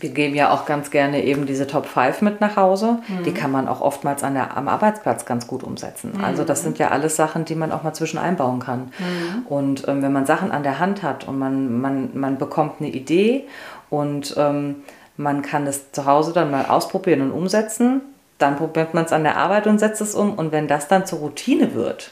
wir 0.00 0.10
geben 0.10 0.34
ja 0.34 0.52
auch 0.52 0.66
ganz 0.66 0.90
gerne 0.90 1.22
eben 1.24 1.46
diese 1.46 1.66
Top 1.66 1.86
5 1.86 2.22
mit 2.22 2.40
nach 2.40 2.56
Hause. 2.56 2.98
Mhm. 3.06 3.24
Die 3.24 3.32
kann 3.32 3.52
man 3.52 3.68
auch 3.68 3.80
oftmals 3.80 4.22
an 4.24 4.34
der, 4.34 4.56
am 4.56 4.68
Arbeitsplatz 4.68 5.24
ganz 5.24 5.46
gut 5.46 5.62
umsetzen. 5.62 6.12
Mhm. 6.16 6.24
Also 6.24 6.44
das 6.44 6.62
sind 6.62 6.78
ja 6.78 6.88
alles 6.88 7.16
Sachen, 7.16 7.44
die 7.44 7.54
man 7.54 7.70
auch 7.70 7.82
mal 7.82 7.92
zwischen 7.92 8.18
einbauen 8.18 8.58
kann. 8.58 8.92
Mhm. 8.98 9.46
Und 9.46 9.88
ähm, 9.88 10.02
wenn 10.02 10.12
man 10.12 10.26
Sachen 10.26 10.50
an 10.50 10.62
der 10.62 10.78
Hand 10.78 11.02
hat 11.02 11.28
und 11.28 11.38
man, 11.38 11.80
man, 11.80 12.10
man 12.14 12.38
bekommt 12.38 12.80
eine 12.80 12.90
Idee 12.90 13.44
und 13.90 14.34
ähm, 14.36 14.82
man 15.16 15.42
kann 15.42 15.66
es 15.66 15.92
zu 15.92 16.06
Hause 16.06 16.32
dann 16.32 16.50
mal 16.50 16.66
ausprobieren 16.66 17.20
und 17.20 17.30
umsetzen, 17.30 18.00
dann 18.38 18.56
probiert 18.56 18.94
man 18.94 19.04
es 19.04 19.12
an 19.12 19.22
der 19.22 19.36
Arbeit 19.36 19.66
und 19.68 19.78
setzt 19.78 20.00
es 20.00 20.14
um. 20.14 20.34
Und 20.34 20.50
wenn 20.50 20.66
das 20.66 20.88
dann 20.88 21.06
zur 21.06 21.20
Routine 21.20 21.74
wird, 21.74 22.10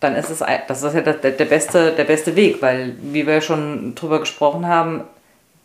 dann 0.00 0.14
ist 0.14 0.28
es 0.28 0.42
das 0.68 0.82
ist 0.82 0.94
ja 0.94 1.00
der, 1.00 1.14
der, 1.14 1.44
beste, 1.46 1.92
der 1.92 2.04
beste 2.04 2.36
Weg, 2.36 2.60
weil, 2.60 2.96
wie 3.00 3.26
wir 3.26 3.40
schon 3.40 3.94
drüber 3.94 4.20
gesprochen 4.20 4.66
haben, 4.66 5.04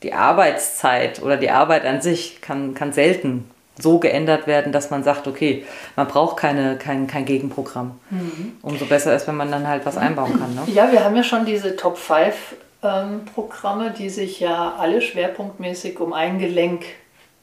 die 0.04 0.14
Arbeitszeit 0.14 1.22
oder 1.22 1.38
die 1.38 1.52
Arbeit 1.52 1.86
an 1.86 2.02
sich 2.02 2.42
kann, 2.42 2.74
kann 2.74 2.94
selten 2.94 3.50
so 3.78 4.00
geändert 4.00 4.48
werden, 4.48 4.72
dass 4.72 4.90
man 4.90 5.04
sagt, 5.04 5.28
okay, 5.28 5.66
man 5.96 6.08
braucht 6.08 6.38
keine, 6.38 6.78
kein, 6.78 7.08
kein 7.08 7.26
Gegenprogramm. 7.26 8.00
Mhm. 8.10 8.54
Umso 8.62 8.86
besser 8.86 9.16
ist, 9.16 9.28
wenn 9.28 9.38
man 9.38 9.52
dann 9.52 9.68
halt 9.68 9.86
was 9.86 9.98
einbauen 9.98 10.40
kann. 10.40 10.54
Ne? 10.54 10.62
Ja, 10.74 10.92
wir 10.92 11.04
haben 11.04 11.16
ja 11.16 11.24
schon 11.24 11.46
diese 11.46 11.76
Top 11.76 11.98
5 11.98 12.56
ähm, 12.84 13.22
Programme, 13.34 13.92
die 13.92 14.10
sich 14.10 14.40
ja 14.40 14.76
alle 14.78 15.02
schwerpunktmäßig 15.02 16.00
um 16.00 16.14
ein 16.14 16.40
Gelenk 16.40 16.84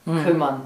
mhm. 0.04 0.24
kümmern. 0.24 0.62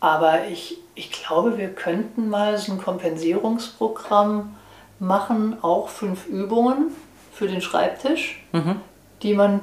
Aber 0.00 0.46
ich, 0.50 0.78
ich 0.94 1.10
glaube, 1.10 1.58
wir 1.58 1.70
könnten 1.70 2.28
mal 2.28 2.56
so 2.56 2.72
ein 2.72 2.78
Kompensierungsprogramm 2.78 4.54
machen, 5.00 5.56
auch 5.62 5.88
fünf 5.88 6.26
Übungen 6.26 6.92
für 7.32 7.48
den 7.48 7.60
Schreibtisch, 7.60 8.42
mhm. 8.52 8.76
die 9.22 9.34
man 9.34 9.60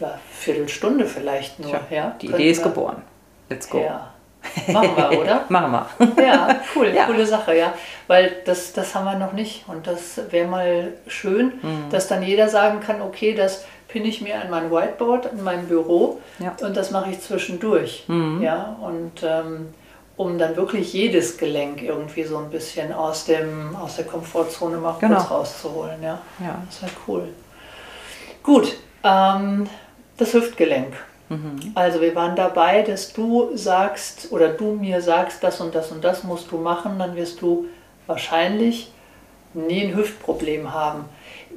ja, 0.00 0.18
Viertelstunde 0.30 1.06
vielleicht 1.06 1.58
nur. 1.60 1.70
Tja, 1.70 1.80
ja, 1.90 2.16
die 2.20 2.26
Idee 2.26 2.50
ist 2.50 2.58
wir. 2.58 2.70
geboren. 2.70 3.02
Let's 3.48 3.68
go. 3.68 3.78
Ja. 3.78 4.12
Machen 4.72 4.96
wir, 4.96 5.18
oder? 5.20 5.44
Machen 5.48 5.72
wir. 5.72 6.24
Ja, 6.24 6.60
cool, 6.74 6.88
ja. 6.94 7.06
coole 7.06 7.26
Sache, 7.26 7.56
ja. 7.56 7.74
Weil 8.06 8.36
das, 8.44 8.72
das 8.72 8.94
haben 8.94 9.04
wir 9.04 9.18
noch 9.18 9.32
nicht. 9.32 9.64
Und 9.68 9.86
das 9.86 10.20
wäre 10.30 10.46
mal 10.46 10.92
schön, 11.06 11.46
mhm. 11.62 11.90
dass 11.90 12.08
dann 12.08 12.22
jeder 12.22 12.48
sagen 12.48 12.80
kann, 12.80 13.02
okay, 13.02 13.34
das 13.34 13.64
pinne 13.88 14.08
ich 14.08 14.20
mir 14.20 14.40
an 14.40 14.50
mein 14.50 14.70
Whiteboard 14.70 15.32
in 15.32 15.42
meinem 15.42 15.66
Büro 15.66 16.20
ja. 16.38 16.54
und 16.60 16.76
das 16.76 16.90
mache 16.90 17.10
ich 17.10 17.20
zwischendurch. 17.20 18.04
Mhm. 18.08 18.42
Ja, 18.42 18.76
und 18.80 19.22
ähm, 19.22 19.74
um 20.16 20.38
dann 20.38 20.56
wirklich 20.56 20.92
jedes 20.92 21.38
Gelenk 21.38 21.82
irgendwie 21.82 22.24
so 22.24 22.38
ein 22.38 22.50
bisschen 22.50 22.92
aus, 22.92 23.26
dem, 23.26 23.76
aus 23.76 23.96
der 23.96 24.06
Komfortzone 24.06 24.78
mal 24.78 24.96
genau. 24.98 25.16
kurz 25.16 25.30
rauszuholen. 25.30 26.02
Ja, 26.02 26.18
ja. 26.40 26.62
das 26.66 26.82
wäre 26.82 26.92
cool. 27.06 27.28
Gut, 28.42 28.76
ähm, 29.04 29.68
das 30.16 30.32
Hüftgelenk. 30.34 30.94
Mhm. 31.28 31.72
Also 31.74 32.00
wir 32.00 32.14
waren 32.14 32.36
dabei, 32.36 32.82
dass 32.82 33.12
du 33.12 33.56
sagst 33.56 34.28
oder 34.30 34.48
du 34.48 34.72
mir 34.72 35.00
sagst, 35.00 35.42
das 35.42 35.60
und 35.60 35.74
das 35.74 35.90
und 35.90 36.04
das 36.04 36.24
musst 36.24 36.50
du 36.50 36.58
machen, 36.58 36.98
dann 36.98 37.16
wirst 37.16 37.40
du 37.40 37.66
wahrscheinlich 38.06 38.92
nie 39.54 39.84
ein 39.84 39.96
Hüftproblem 39.96 40.72
haben. 40.72 41.06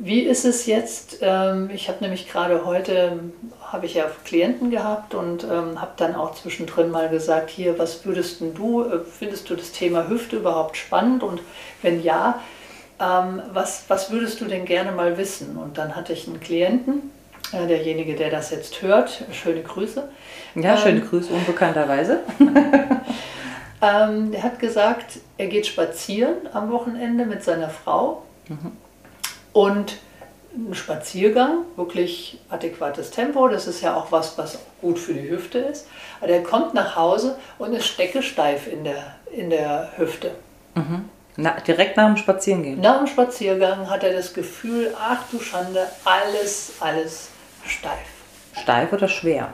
Wie 0.01 0.21
ist 0.21 0.45
es 0.45 0.65
jetzt? 0.65 1.17
Ähm, 1.21 1.69
ich 1.73 1.89
habe 1.89 2.01
nämlich 2.01 2.29
gerade 2.29 2.65
heute, 2.65 3.19
habe 3.61 3.85
ich 3.85 3.95
ja 3.95 4.09
Klienten 4.23 4.71
gehabt 4.71 5.13
und 5.13 5.43
ähm, 5.43 5.81
habe 5.81 5.91
dann 5.97 6.15
auch 6.15 6.33
zwischendrin 6.35 6.89
mal 6.89 7.09
gesagt, 7.09 7.49
hier, 7.49 7.77
was 7.77 8.05
würdest 8.05 8.39
du, 8.39 8.83
äh, 8.83 8.99
findest 9.03 9.49
du 9.49 9.55
das 9.55 9.73
Thema 9.73 10.07
Hüfte 10.07 10.37
überhaupt 10.37 10.77
spannend? 10.77 11.21
Und 11.21 11.41
wenn 11.81 12.01
ja, 12.01 12.41
ähm, 13.01 13.41
was, 13.51 13.83
was 13.89 14.09
würdest 14.09 14.39
du 14.39 14.45
denn 14.45 14.63
gerne 14.63 14.93
mal 14.93 15.17
wissen? 15.17 15.57
Und 15.57 15.77
dann 15.77 15.97
hatte 15.97 16.13
ich 16.13 16.27
einen 16.27 16.39
Klienten, 16.39 17.11
derjenige, 17.51 18.15
der 18.15 18.29
das 18.29 18.51
jetzt 18.51 18.81
hört, 18.81 19.23
schöne 19.31 19.61
Grüße. 19.61 20.07
Ja, 20.55 20.77
schöne 20.77 20.99
ähm, 20.99 21.09
Grüße, 21.09 21.33
unbekannterweise. 21.33 22.19
ähm, 23.81 24.31
der 24.31 24.43
hat 24.43 24.59
gesagt, 24.59 25.19
er 25.37 25.47
geht 25.47 25.65
spazieren 25.67 26.35
am 26.53 26.71
Wochenende 26.71 27.25
mit 27.25 27.43
seiner 27.43 27.69
Frau 27.69 28.23
mhm. 28.47 28.71
und 29.53 29.97
ein 30.55 30.73
Spaziergang, 30.73 31.59
wirklich 31.75 32.39
adäquates 32.49 33.11
Tempo, 33.11 33.47
das 33.47 33.67
ist 33.67 33.81
ja 33.81 33.95
auch 33.95 34.11
was, 34.11 34.37
was 34.37 34.59
gut 34.81 34.97
für 34.97 35.13
die 35.13 35.29
Hüfte 35.29 35.59
ist. 35.59 35.87
Aber 36.21 36.31
er 36.31 36.43
kommt 36.43 36.73
nach 36.73 36.95
Hause 36.95 37.37
und 37.59 37.73
ist 37.73 37.85
stecke 37.85 38.23
steif 38.23 38.67
in 38.67 38.83
der, 38.83 39.15
in 39.31 39.49
der 39.49 39.91
Hüfte. 39.97 40.31
Mhm. 40.73 41.05
Na, 41.35 41.51
direkt 41.65 41.97
nach 41.97 42.07
dem 42.07 42.17
Spazierengehen? 42.17 42.81
Nach 42.81 42.97
dem 42.97 43.07
Spaziergang 43.07 43.89
hat 43.89 44.03
er 44.03 44.11
das 44.11 44.33
Gefühl, 44.33 44.93
ach 44.99 45.23
du 45.31 45.39
Schande, 45.39 45.87
alles, 46.03 46.73
alles 46.79 47.29
steif. 47.65 48.07
Steif 48.61 48.93
oder 48.93 49.07
schwer? 49.07 49.53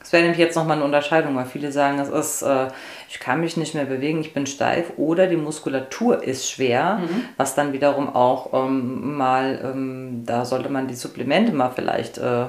Das 0.00 0.12
wäre 0.12 0.22
nämlich 0.22 0.38
jetzt 0.38 0.54
nochmal 0.54 0.76
eine 0.76 0.84
Unterscheidung, 0.84 1.34
weil 1.36 1.44
viele 1.44 1.72
sagen, 1.72 1.98
es 1.98 2.08
ist, 2.08 2.42
äh, 2.42 2.68
ich 3.08 3.18
kann 3.18 3.40
mich 3.40 3.56
nicht 3.56 3.74
mehr 3.74 3.84
bewegen, 3.84 4.20
ich 4.20 4.32
bin 4.32 4.46
steif 4.46 4.92
oder 4.96 5.26
die 5.26 5.36
Muskulatur 5.36 6.22
ist 6.22 6.50
schwer, 6.50 7.00
mhm. 7.02 7.24
was 7.36 7.54
dann 7.54 7.72
wiederum 7.72 8.14
auch 8.14 8.54
ähm, 8.54 9.16
mal, 9.16 9.60
ähm, 9.62 10.22
da 10.24 10.44
sollte 10.44 10.68
man 10.68 10.86
die 10.86 10.94
Supplemente 10.94 11.52
mal 11.52 11.70
vielleicht, 11.70 12.18
äh, 12.18 12.46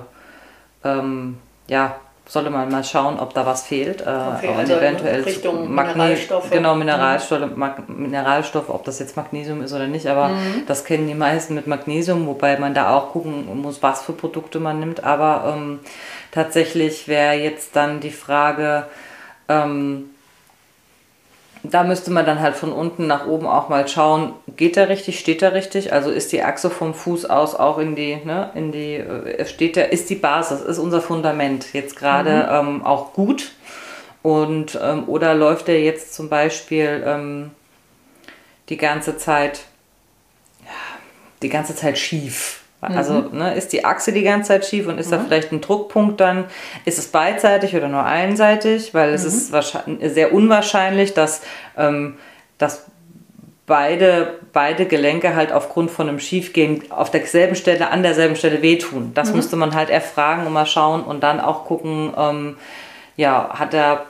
ähm, 0.84 1.39
ja, 1.67 1.99
sollte 2.29 2.51
man 2.51 2.69
mal 2.71 2.83
schauen, 2.83 3.19
ob 3.19 3.33
da 3.33 3.47
was 3.47 3.63
fehlt. 3.63 4.01
Äh, 4.01 4.03
okay, 4.03 4.53
also 4.55 4.75
eventuell 4.75 5.23
Richtung 5.23 5.73
Mineralstoffe. 5.73 6.51
Genau, 6.51 6.75
Mineralstoffe, 6.75 7.55
mhm. 7.55 7.75
Mineralstoffe, 7.87 8.69
ob 8.69 8.85
das 8.85 8.99
jetzt 8.99 9.17
Magnesium 9.17 9.63
ist 9.63 9.73
oder 9.73 9.87
nicht, 9.87 10.05
aber 10.05 10.29
mhm. 10.29 10.63
das 10.67 10.85
kennen 10.85 11.07
die 11.07 11.15
meisten 11.15 11.55
mit 11.55 11.65
Magnesium, 11.65 12.27
wobei 12.27 12.59
man 12.59 12.75
da 12.75 12.95
auch 12.95 13.13
gucken 13.13 13.59
muss, 13.59 13.81
was 13.81 14.03
für 14.03 14.13
Produkte 14.13 14.59
man 14.59 14.79
nimmt. 14.79 15.03
Aber 15.03 15.55
ähm, 15.55 15.79
tatsächlich 16.31 17.07
wäre 17.07 17.33
jetzt 17.33 17.75
dann 17.75 17.99
die 17.99 18.11
Frage, 18.11 18.85
ähm, 19.47 20.11
da 21.63 21.84
müsste 21.84 22.12
man 22.12 22.26
dann 22.26 22.39
halt 22.39 22.56
von 22.56 22.72
unten 22.72 23.08
nach 23.08 23.28
oben 23.28 23.45
auch 23.45 23.67
mal 23.69 23.88
schauen, 23.88 24.34
geht 24.56 24.78
er 24.78 24.88
richtig, 24.89 25.19
steht 25.19 25.41
er 25.41 25.54
richtig? 25.54 25.91
Also 25.91 26.10
ist 26.10 26.32
die 26.32 26.43
Achse 26.43 26.69
vom 26.69 26.93
Fuß 26.93 27.26
aus 27.26 27.56
auch 27.56 27.78
in 27.78 27.95
die, 27.95 28.15
ne, 28.24 28.52
in 28.56 28.72
die, 28.72 28.95
äh, 28.95 29.45
steht 29.45 29.76
er, 29.76 29.91
ist 29.91 30.10
die 30.10 30.15
Basis, 30.15 30.62
ist 30.62 30.80
unser 30.80 31.02
Fundament 31.02 31.74
jetzt 31.74 31.95
gerade 31.95 32.48
mhm. 32.63 32.67
ähm, 32.78 32.86
auch 32.86 33.13
gut? 33.13 33.52
Und 34.22 34.78
ähm, 34.82 35.08
oder 35.08 35.34
läuft 35.34 35.69
er 35.69 35.82
jetzt 35.82 36.13
zum 36.13 36.30
Beispiel 36.30 37.04
ähm, 37.06 37.52
die 38.69 38.78
ganze 38.78 39.17
Zeit, 39.17 39.62
die 41.41 41.50
ganze 41.50 41.76
Zeit 41.76 41.98
schief? 41.98 42.62
Also 42.81 43.25
ne, 43.33 43.55
ist 43.55 43.73
die 43.73 43.83
Achse 43.83 44.13
die 44.13 44.23
ganze 44.23 44.49
Zeit 44.49 44.65
schief 44.65 44.87
und 44.87 44.99
ist 44.99 45.11
da 45.11 45.19
vielleicht 45.19 45.51
ein 45.51 45.59
Druckpunkt 45.59 46.19
dann? 46.21 46.45
Ist 46.85 46.97
es 46.97 47.07
beidseitig 47.07 47.75
oder 47.75 47.89
nur 47.89 48.05
einseitig? 48.05 48.93
Weil 48.93 49.13
es 49.13 49.25
ist 49.25 49.51
wahrscheinlich, 49.51 50.13
sehr 50.13 50.33
unwahrscheinlich, 50.33 51.13
dass, 51.13 51.41
ähm, 51.77 52.15
dass 52.57 52.85
beide, 53.67 54.39
beide 54.53 54.85
Gelenke 54.85 55.35
halt 55.35 55.51
aufgrund 55.51 55.91
von 55.91 56.07
einem 56.07 56.19
Schiefgehen 56.19 56.89
auf 56.89 57.11
derselben 57.11 57.55
Stelle, 57.55 57.91
an 57.91 58.01
derselben 58.01 58.37
Stelle 58.37 58.61
wehtun. 58.61 59.11
Das 59.13 59.33
müsste 59.33 59.57
man 59.57 59.75
halt 59.75 59.89
erfragen 59.89 60.47
und 60.47 60.53
mal 60.53 60.65
schauen 60.65 61.03
und 61.03 61.21
dann 61.21 61.39
auch 61.41 61.65
gucken, 61.65 62.13
ähm, 62.17 62.57
ja, 63.17 63.49
hat 63.53 63.73
er 63.73 64.05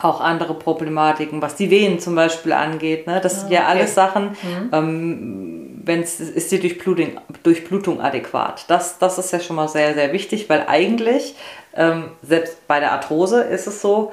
auch 0.00 0.20
andere 0.20 0.54
Problematiken, 0.54 1.42
was 1.42 1.56
die 1.56 1.70
Venen 1.70 1.98
zum 1.98 2.14
Beispiel 2.14 2.52
angeht. 2.52 3.06
Ne? 3.06 3.20
Das 3.22 3.40
sind 3.40 3.50
ja 3.50 3.60
Ah, 3.60 3.62
okay. 3.64 3.78
alles 3.78 3.94
Sachen, 3.94 4.36
ähm, 4.72 5.67
wenn's, 5.88 6.20
ist 6.20 6.52
die 6.52 6.60
Durchblutung, 6.60 7.20
Durchblutung 7.42 8.00
adäquat. 8.00 8.66
Das, 8.68 8.98
das 8.98 9.18
ist 9.18 9.32
ja 9.32 9.40
schon 9.40 9.56
mal 9.56 9.68
sehr, 9.68 9.94
sehr 9.94 10.12
wichtig, 10.12 10.48
weil 10.48 10.66
eigentlich, 10.68 11.34
ähm, 11.74 12.10
selbst 12.22 12.68
bei 12.68 12.78
der 12.78 12.92
Arthrose 12.92 13.42
ist 13.42 13.66
es 13.66 13.82
so, 13.82 14.12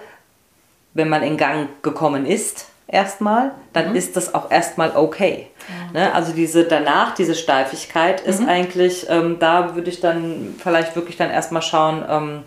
wenn 0.95 1.09
man 1.09 1.21
in 1.21 1.37
Gang 1.37 1.67
gekommen 1.83 2.25
ist, 2.25 2.69
erstmal, 2.87 3.51
dann 3.73 3.95
ist 3.95 4.15
das 4.15 4.33
auch 4.33 4.49
erstmal 4.49 4.95
okay. 4.95 5.47
Ne? 5.93 6.13
Also 6.13 6.33
diese 6.33 6.63
danach, 6.63 7.15
diese 7.15 7.35
Steifigkeit 7.35 8.21
ist 8.21 8.47
eigentlich, 8.47 9.07
ähm, 9.09 9.37
da 9.39 9.75
würde 9.75 9.89
ich 9.89 9.99
dann 9.99 10.55
vielleicht 10.57 10.95
wirklich 10.95 11.17
dann 11.17 11.29
erstmal 11.29 11.61
schauen, 11.61 12.03
ähm, 12.09 12.43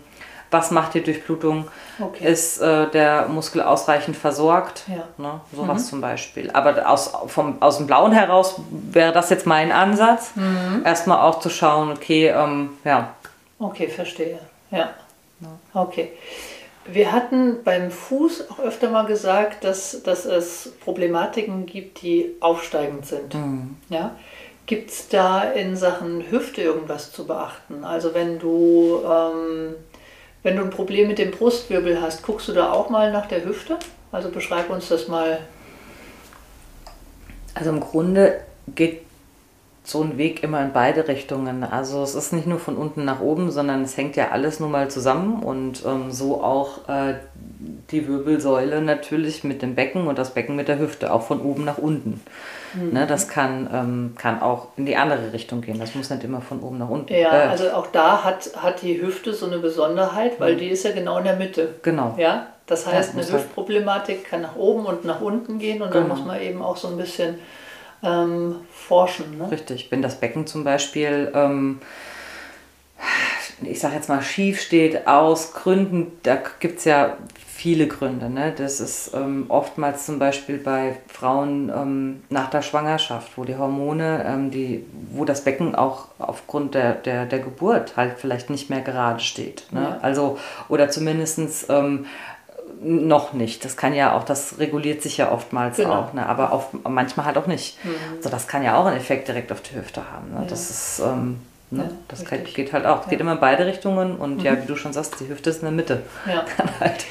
was 0.51 0.71
macht 0.71 0.95
die 0.95 1.03
Durchblutung? 1.03 1.67
Okay. 2.01 2.31
Ist 2.31 2.61
äh, 2.61 2.89
der 2.89 3.27
Muskel 3.27 3.61
ausreichend 3.61 4.15
versorgt? 4.15 4.83
Ja. 4.87 5.07
Ne? 5.17 5.41
Sowas 5.53 5.87
zum 5.87 6.01
Beispiel. 6.01 6.49
Aber 6.51 6.89
aus, 6.89 7.11
vom, 7.27 7.61
aus 7.61 7.77
dem 7.77 7.87
Blauen 7.87 8.11
heraus 8.11 8.55
wäre 8.69 9.11
das 9.11 9.29
jetzt 9.29 9.45
mein 9.45 9.71
Ansatz, 9.71 10.31
erstmal 10.83 11.19
auch 11.19 11.39
zu 11.39 11.49
schauen, 11.49 11.91
okay, 11.91 12.29
ähm, 12.29 12.69
ja, 12.83 13.13
Okay, 13.59 13.89
verstehe. 13.89 14.39
Ja. 14.71 14.93
Okay. 15.73 16.13
Wir 16.85 17.11
hatten 17.11 17.63
beim 17.63 17.91
Fuß 17.91 18.49
auch 18.49 18.59
öfter 18.59 18.89
mal 18.89 19.05
gesagt, 19.05 19.63
dass, 19.63 20.01
dass 20.03 20.25
es 20.25 20.71
Problematiken 20.79 21.65
gibt, 21.65 22.01
die 22.01 22.35
aufsteigend 22.39 23.05
sind. 23.05 23.35
Ja? 23.89 24.15
Gibt 24.65 24.91
es 24.91 25.09
da 25.09 25.43
in 25.43 25.75
Sachen 25.75 26.31
Hüfte 26.31 26.61
irgendwas 26.61 27.11
zu 27.11 27.27
beachten? 27.27 27.83
Also 27.83 28.13
wenn 28.13 28.39
du, 28.39 29.01
ähm, 29.03 29.75
wenn 30.43 30.55
du 30.55 30.63
ein 30.63 30.69
Problem 30.69 31.07
mit 31.07 31.19
dem 31.19 31.31
Brustwirbel 31.31 32.01
hast, 32.01 32.23
guckst 32.23 32.47
du 32.47 32.53
da 32.53 32.71
auch 32.71 32.89
mal 32.89 33.11
nach 33.11 33.27
der 33.27 33.43
Hüfte? 33.43 33.77
Also 34.11 34.29
beschreib 34.29 34.69
uns 34.69 34.87
das 34.87 35.07
mal. 35.07 35.39
Also 37.53 37.69
im 37.71 37.79
Grunde 37.79 38.39
geht 38.75 39.01
so 39.83 40.01
ein 40.03 40.17
Weg 40.17 40.43
immer 40.43 40.61
in 40.61 40.71
beide 40.71 41.07
Richtungen. 41.07 41.63
Also 41.63 42.03
es 42.03 42.15
ist 42.15 42.31
nicht 42.31 42.47
nur 42.47 42.59
von 42.59 42.77
unten 42.77 43.05
nach 43.05 43.21
oben, 43.21 43.51
sondern 43.51 43.83
es 43.83 43.97
hängt 43.97 44.15
ja 44.15 44.29
alles 44.29 44.59
nun 44.59 44.71
mal 44.71 44.89
zusammen 44.89 45.41
und 45.41 45.83
ähm, 45.85 46.11
so 46.11 46.43
auch 46.43 46.87
äh, 46.87 47.15
die 47.91 48.07
Wirbelsäule 48.07 48.81
natürlich 48.81 49.43
mit 49.43 49.61
dem 49.61 49.75
Becken 49.75 50.07
und 50.07 50.17
das 50.17 50.33
Becken 50.33 50.55
mit 50.55 50.67
der 50.67 50.79
Hüfte, 50.79 51.11
auch 51.11 51.23
von 51.23 51.41
oben 51.41 51.65
nach 51.65 51.79
unten. 51.79 52.21
Ne, 52.73 53.07
das 53.07 53.27
kann, 53.27 53.69
ähm, 53.73 54.15
kann 54.17 54.41
auch 54.41 54.67
in 54.77 54.85
die 54.85 54.95
andere 54.95 55.33
Richtung 55.33 55.61
gehen. 55.61 55.79
Das 55.79 55.95
muss 55.95 56.09
nicht 56.09 56.23
immer 56.23 56.41
von 56.41 56.59
oben 56.61 56.77
nach 56.77 56.89
unten. 56.89 57.11
Ja, 57.13 57.45
äh, 57.45 57.47
also 57.47 57.69
auch 57.71 57.87
da 57.87 58.23
hat, 58.23 58.51
hat 58.57 58.81
die 58.81 59.01
Hüfte 59.01 59.33
so 59.33 59.45
eine 59.47 59.57
Besonderheit, 59.59 60.39
weil 60.39 60.55
die 60.55 60.67
ist 60.69 60.83
ja 60.83 60.91
genau 60.91 61.17
in 61.17 61.23
der 61.23 61.35
Mitte. 61.35 61.75
genau. 61.81 62.13
Ja, 62.17 62.47
das 62.67 62.85
heißt, 62.85 63.13
eine 63.13 63.21
muss 63.23 63.31
halt- 63.31 63.43
Hüftproblematik 63.43 64.25
kann 64.29 64.41
nach 64.41 64.55
oben 64.55 64.85
und 64.85 65.03
nach 65.05 65.21
unten 65.21 65.57
gehen 65.57 65.81
und 65.81 65.93
dann 65.95 66.03
Genau. 66.03 66.15
muss 66.15 66.25
man 66.25 66.39
eben 66.41 66.61
auch 66.61 66.77
so 66.77 66.87
ein 66.89 66.97
bisschen 66.97 67.39
ähm, 68.03 68.55
forschen. 68.71 69.37
Ne? 69.39 69.49
Richtig, 69.51 69.91
wenn 69.91 70.01
das 70.01 70.15
Becken 70.19 70.45
zum 70.47 70.63
Beispiel, 70.63 71.31
ähm, 71.35 71.81
ich 73.63 73.79
sag 73.79 73.93
jetzt 73.93 74.09
mal, 74.09 74.21
schief 74.21 74.61
steht 74.61 75.07
aus 75.07 75.53
Gründen, 75.53 76.11
da 76.23 76.37
gibt 76.59 76.79
es 76.79 76.85
ja 76.85 77.17
viele 77.59 77.87
Gründe. 77.87 78.29
Ne? 78.29 78.53
Das 78.55 78.79
ist 78.79 79.11
ähm, 79.13 79.45
oftmals 79.49 80.05
zum 80.05 80.17
Beispiel 80.17 80.57
bei 80.57 80.95
Frauen 81.07 81.69
ähm, 81.69 82.23
nach 82.29 82.49
der 82.49 82.61
Schwangerschaft, 82.61 83.37
wo 83.37 83.43
die 83.43 83.57
Hormone, 83.57 84.23
ähm, 84.25 84.49
die, 84.49 84.85
wo 85.11 85.25
das 85.25 85.43
Becken 85.43 85.75
auch 85.75 86.07
aufgrund 86.19 86.73
der, 86.73 86.93
der, 86.93 87.25
der 87.25 87.39
Geburt 87.39 87.97
halt 87.97 88.13
vielleicht 88.17 88.49
nicht 88.49 88.69
mehr 88.69 88.79
gerade 88.81 89.19
steht. 89.19 89.67
Ne? 89.71 89.81
Ja. 89.81 89.97
Also, 90.01 90.37
oder 90.69 90.89
zumindestens 90.89 91.65
ähm, 91.69 92.05
noch 92.81 93.33
nicht. 93.33 93.65
Das 93.65 93.75
kann 93.75 93.93
ja 93.93 94.15
auch, 94.15 94.23
das 94.23 94.57
reguliert 94.59 95.01
sich 95.01 95.17
ja 95.17 95.29
oftmals 95.29 95.75
Genau. 95.75 95.95
auch, 95.95 96.13
ne? 96.13 96.25
aber 96.25 96.53
auf, 96.53 96.69
manchmal 96.87 97.25
halt 97.25 97.37
auch 97.37 97.47
nicht. 97.47 97.77
Also 98.15 98.29
das 98.29 98.47
kann 98.47 98.63
ja 98.63 98.77
auch 98.79 98.85
einen 98.85 98.95
Effekt 98.95 99.27
direkt 99.27 99.51
auf 99.51 99.59
die 99.61 99.75
Hüfte 99.75 100.01
haben. 100.09 100.31
Ne? 100.31 100.43
Ja. 100.43 100.47
Das 100.47 100.69
ist, 100.69 100.99
ähm, 100.99 101.41
ne? 101.71 101.83
Ja, 101.83 101.89
das 102.07 102.31
richtig. 102.31 102.53
geht, 102.53 102.73
halt 102.73 102.85
auch. 102.85 103.03
Es 103.03 103.09
geht 103.09 103.19
immer 103.19 103.33
in 103.33 103.39
beide 103.39 103.65
Richtungen 103.65 104.17
und 104.17 104.41
ja, 104.41 104.61
wie 104.61 104.65
du 104.65 104.75
schon 104.75 104.93
sagst, 104.93 105.19
die 105.19 105.27
Hüfte 105.27 105.49
ist 105.49 105.57
in 105.57 105.65
der 105.65 105.71
Mitte. 105.71 106.03
Ja. 106.25 106.45
Halt. 106.79 107.05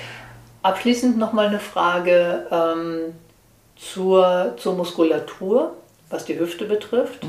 Abschließend 0.63 1.19
nochmal 1.19 1.47
eine 1.47 1.61
Frage 1.61 2.47
ähm, 2.51 3.15
zur, 3.77 4.55
zur 4.57 4.75
Muskulatur, 4.75 5.77
was 6.11 6.25
die 6.25 6.39
Hüfte 6.39 6.65
betrifft. 6.65 7.27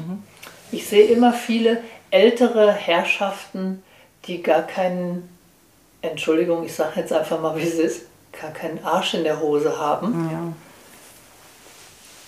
Ich 0.72 0.88
sehe 0.88 1.06
immer 1.06 1.34
viele 1.34 1.82
ältere 2.12 2.72
Herrschaften, 2.72 3.84
die 4.26 4.42
gar 4.42 4.64
keinen, 4.64 5.30
Entschuldigung, 6.02 6.64
ich 6.64 6.74
sage 6.74 7.00
jetzt 7.00 7.14
einfach 7.14 7.40
mal, 7.40 7.56
wie 7.56 7.64
es 7.64 7.76
ist, 7.76 8.06
gar 8.40 8.52
keinen 8.52 8.84
Arsch 8.84 9.14
in 9.14 9.24
der 9.24 9.40
Hose 9.40 9.78
haben. 9.78 10.30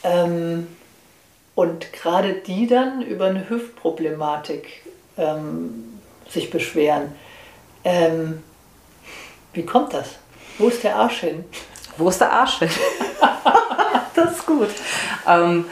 Ja. 0.03 0.23
Ähm, 0.23 0.67
und 1.55 1.93
gerade 1.93 2.33
die 2.33 2.67
dann 2.67 3.01
über 3.01 3.25
eine 3.25 3.49
Hüftproblematik 3.49 4.83
ähm, 5.17 5.99
sich 6.29 6.49
beschweren. 6.49 7.13
Ähm, 7.83 8.43
wie 9.53 9.65
kommt 9.65 9.93
das? 9.93 10.15
Wo 10.57 10.67
ist 10.67 10.83
der 10.83 10.95
Arsch 10.95 11.21
hin? 11.21 11.45
Wo 11.97 12.09
ist 12.09 12.21
der 12.21 12.31
Arsch 12.31 12.59
hin? 12.59 12.69
das 14.15 14.31
ist 14.31 14.45
gut. 14.45 14.69
Ähm, 15.27 15.65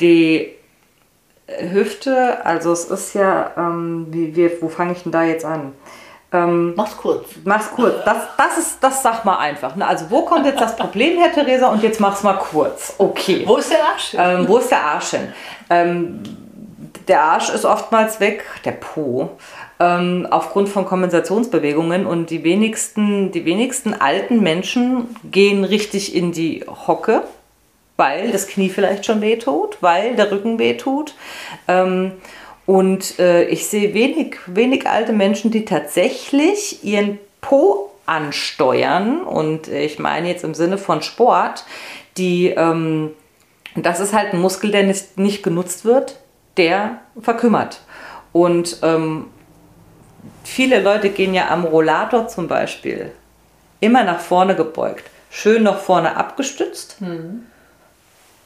die 0.00 0.54
Hüfte, 1.46 2.44
also 2.44 2.72
es 2.72 2.86
ist 2.86 3.14
ja, 3.14 3.52
ähm, 3.56 4.06
wie, 4.10 4.34
wie, 4.36 4.50
wo 4.60 4.68
fange 4.68 4.92
ich 4.92 5.02
denn 5.02 5.12
da 5.12 5.24
jetzt 5.24 5.44
an? 5.44 5.72
Ähm, 6.32 6.74
Mach's 6.74 6.96
kurz. 6.96 7.28
Mach's 7.44 7.70
kurz. 7.70 8.04
Das, 8.04 8.16
das 8.36 8.58
ist, 8.58 8.78
das 8.82 9.02
sag 9.02 9.24
mal 9.24 9.38
einfach. 9.38 9.76
Ne? 9.76 9.86
Also 9.86 10.10
wo 10.10 10.24
kommt 10.24 10.46
jetzt 10.46 10.60
das 10.60 10.74
Problem, 10.76 11.18
Herr 11.18 11.32
Theresa? 11.32 11.68
Und 11.68 11.82
jetzt 11.82 12.00
mach's 12.00 12.22
mal 12.24 12.34
kurz. 12.34 12.94
Okay. 12.98 13.44
Wo 13.46 13.56
ist 13.56 13.70
der 13.70 13.84
Arsch 13.84 14.10
hin? 14.10 14.20
Ähm, 14.22 14.48
wo 14.48 14.58
ist 14.58 14.70
der 14.70 14.84
Arsch 14.84 15.10
hin? 15.10 15.32
Der 17.08 17.22
Arsch 17.22 17.50
ist 17.50 17.64
oftmals 17.64 18.20
weg, 18.20 18.44
der 18.64 18.72
Po, 18.72 19.30
ähm, 19.78 20.26
aufgrund 20.30 20.68
von 20.68 20.86
Kompensationsbewegungen 20.86 22.06
und 22.06 22.30
die 22.30 22.44
wenigsten, 22.44 23.30
die 23.30 23.44
wenigsten 23.44 23.92
alten 23.92 24.42
Menschen 24.42 25.14
gehen 25.30 25.64
richtig 25.64 26.14
in 26.14 26.32
die 26.32 26.64
Hocke, 26.66 27.24
weil 27.96 28.30
das 28.30 28.48
Knie 28.48 28.70
vielleicht 28.70 29.04
schon 29.04 29.20
wehtut, 29.20 29.78
weil 29.80 30.16
der 30.16 30.30
Rücken 30.30 30.58
wehtut. 30.58 31.14
Ähm, 31.68 32.12
und 32.66 33.18
äh, 33.18 33.44
ich 33.44 33.66
sehe 33.66 33.92
wenig, 33.92 34.36
wenig 34.46 34.88
alte 34.88 35.12
Menschen, 35.12 35.50
die 35.50 35.66
tatsächlich 35.66 36.82
ihren 36.82 37.18
Po 37.42 37.90
ansteuern. 38.06 39.22
Und 39.22 39.68
ich 39.68 39.98
meine 39.98 40.28
jetzt 40.28 40.44
im 40.44 40.54
Sinne 40.54 40.78
von 40.78 41.02
Sport, 41.02 41.64
die, 42.16 42.48
ähm, 42.48 43.10
das 43.76 44.00
ist 44.00 44.14
halt 44.14 44.32
ein 44.32 44.40
Muskel, 44.40 44.70
der 44.70 44.84
nicht, 44.84 45.18
nicht 45.18 45.42
genutzt 45.42 45.84
wird, 45.84 46.16
der 46.56 46.98
verkümmert. 47.20 47.80
Und 48.32 48.78
ähm, 48.82 49.26
viele 50.42 50.80
Leute 50.80 51.10
gehen 51.10 51.34
ja 51.34 51.50
am 51.50 51.64
Rollator 51.64 52.28
zum 52.28 52.48
Beispiel 52.48 53.12
immer 53.80 54.04
nach 54.04 54.20
vorne 54.20 54.54
gebeugt, 54.56 55.10
schön 55.30 55.62
nach 55.62 55.78
vorne 55.78 56.16
abgestützt. 56.16 56.96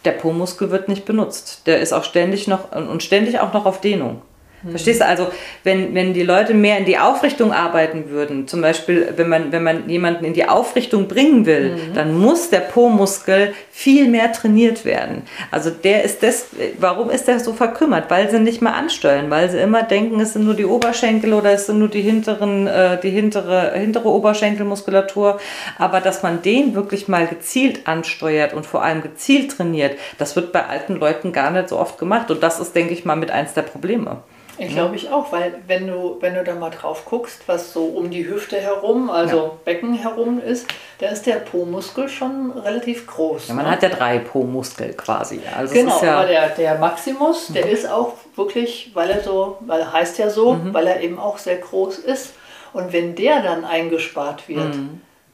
Der 0.05 0.13
Po-Muskel 0.13 0.71
wird 0.71 0.89
nicht 0.89 1.05
benutzt. 1.05 1.67
Der 1.67 1.81
ist 1.81 1.93
auch 1.93 2.05
ständig 2.05 2.49
noch 2.49 2.73
und 2.73 3.03
ständig 3.03 3.41
auch 3.41 3.53
noch 3.53 3.67
auf 3.67 3.81
Dehnung. 3.81 4.23
Verstehst 4.69 5.01
du? 5.01 5.07
Also, 5.07 5.29
wenn, 5.63 5.95
wenn 5.95 6.15
die 6.15 6.25
Leute 6.25 6.53
mehr 6.53 6.79
in 6.79 6.85
die 6.85 6.99
Aufrichtung 6.99 7.53
arbeiten 7.53 8.11
würden, 8.11 8.49
zum 8.49 8.61
Beispiel, 8.61 9.13
wenn 9.17 9.29
man, 9.29 9.53
wenn 9.53 9.63
man 9.63 9.89
jemanden 9.89 10.25
in 10.25 10.33
die 10.33 10.49
Aufrichtung 10.49 11.07
bringen 11.07 11.47
will, 11.47 11.77
dann 11.95 12.19
muss 12.19 12.51
der 12.51 12.61
Po-Muskel 12.61 13.55
viel 13.71 14.09
mehr 14.09 14.33
trainiert 14.33 14.85
werden. 14.85 15.23
Also, 15.53 15.71
der 15.71 16.03
ist 16.03 16.25
das, 16.25 16.47
warum 16.79 17.11
ist 17.11 17.29
der 17.29 17.39
so 17.39 17.53
verkümmert? 17.53 18.11
Weil 18.11 18.31
sie 18.31 18.41
nicht 18.41 18.61
mehr 18.61 18.75
ansteuern, 18.75 19.31
weil 19.31 19.49
sie 19.49 19.59
immer 19.59 19.85
denken, 19.85 20.19
es 20.21 20.33
sind 20.33 20.45
nur 20.45 20.55
die 20.55 20.67
Oberschenkel 20.67 21.35
oder 21.35 21.53
es 21.53 21.67
sind 21.67 21.79
nur 21.79 21.89
die 21.89 22.03
hinteren, 22.03 22.67
äh, 22.67 22.99
die 23.01 23.11
hintere, 23.11 23.73
hintere 23.75 24.09
Oberschenkelmuskulatur. 24.09 25.39
Aber 25.79 26.01
dass 26.01 26.25
man 26.25 26.43
den 26.43 26.75
wirklich 26.75 27.07
mal 27.07 27.29
gezielt 27.29 27.87
ansteuert 27.87 28.55
und 28.55 28.67
vor 28.67 28.83
allem 28.83 29.03
gezielt 29.03 29.53
trainiert, 29.53 29.97
das 30.19 30.35
wird 30.35 30.53
bei 30.53 30.67
alten 30.67 30.97
Leuten 30.97 31.33
gar 31.33 31.53
nicht 31.53 31.69
so 31.69 31.79
oft 31.79 31.99
gemacht. 31.99 32.31
Und 32.33 32.43
das 32.43 32.59
ist, 32.59 32.75
denke 32.75 32.93
ich 32.93 33.05
mal, 33.05 33.17
mit 33.17 33.31
eins 33.31 33.55
der 33.55 33.63
Probleme. 33.63 34.19
Ich 34.61 34.71
glaube 34.73 34.97
ich 34.97 35.11
auch, 35.11 35.31
weil 35.33 35.55
wenn 35.67 35.87
du, 35.87 36.17
wenn 36.21 36.35
du 36.35 36.43
da 36.43 36.55
mal 36.55 36.71
drauf 36.71 37.05
guckst, 37.05 37.43
was 37.47 37.73
so 37.73 37.85
um 37.85 38.11
die 38.11 38.27
Hüfte 38.29 38.57
herum, 38.61 39.09
also 39.09 39.37
Ja. 39.37 39.51
Becken 39.65 39.95
herum 39.95 40.41
ist, 40.41 40.67
da 40.99 41.07
ist 41.09 41.27
der 41.27 41.37
Po-Muskel 41.37 42.09
schon 42.09 42.51
relativ 42.53 43.07
groß. 43.07 43.49
Ja, 43.49 43.55
man 43.55 43.67
ne? 43.67 43.71
hat 43.71 43.83
ja 43.83 43.89
drei 43.89 44.19
Po-Muskel 44.19 44.95
quasi. 44.95 45.41
Also 45.57 45.73
Genau, 45.75 45.97
ja, 46.03 46.11
Mhm. 46.13 46.19
aber 46.19 46.27
der, 46.27 46.49
der 46.51 46.79
Maximus, 46.79 47.47
der 47.49 47.69
ist 47.71 47.89
auch 47.89 48.15
wirklich, 48.35 48.91
weil 48.95 49.11
er 49.11 49.21
so, 49.23 49.59
weil 49.61 49.81
er 49.81 49.93
heißt 49.93 50.19
ja 50.19 50.29
so, 50.29 50.59
weil 50.73 50.87
er 50.89 51.01
eben 51.01 51.19
auch 51.19 51.39
sehr 51.39 51.57
groß 51.59 51.99
ist. 51.99 52.35
Und 52.73 52.93
wenn 52.93 53.15
der 53.15 53.43
dann 53.43 53.65
eingespart 53.65 54.49
wird, 54.49 54.75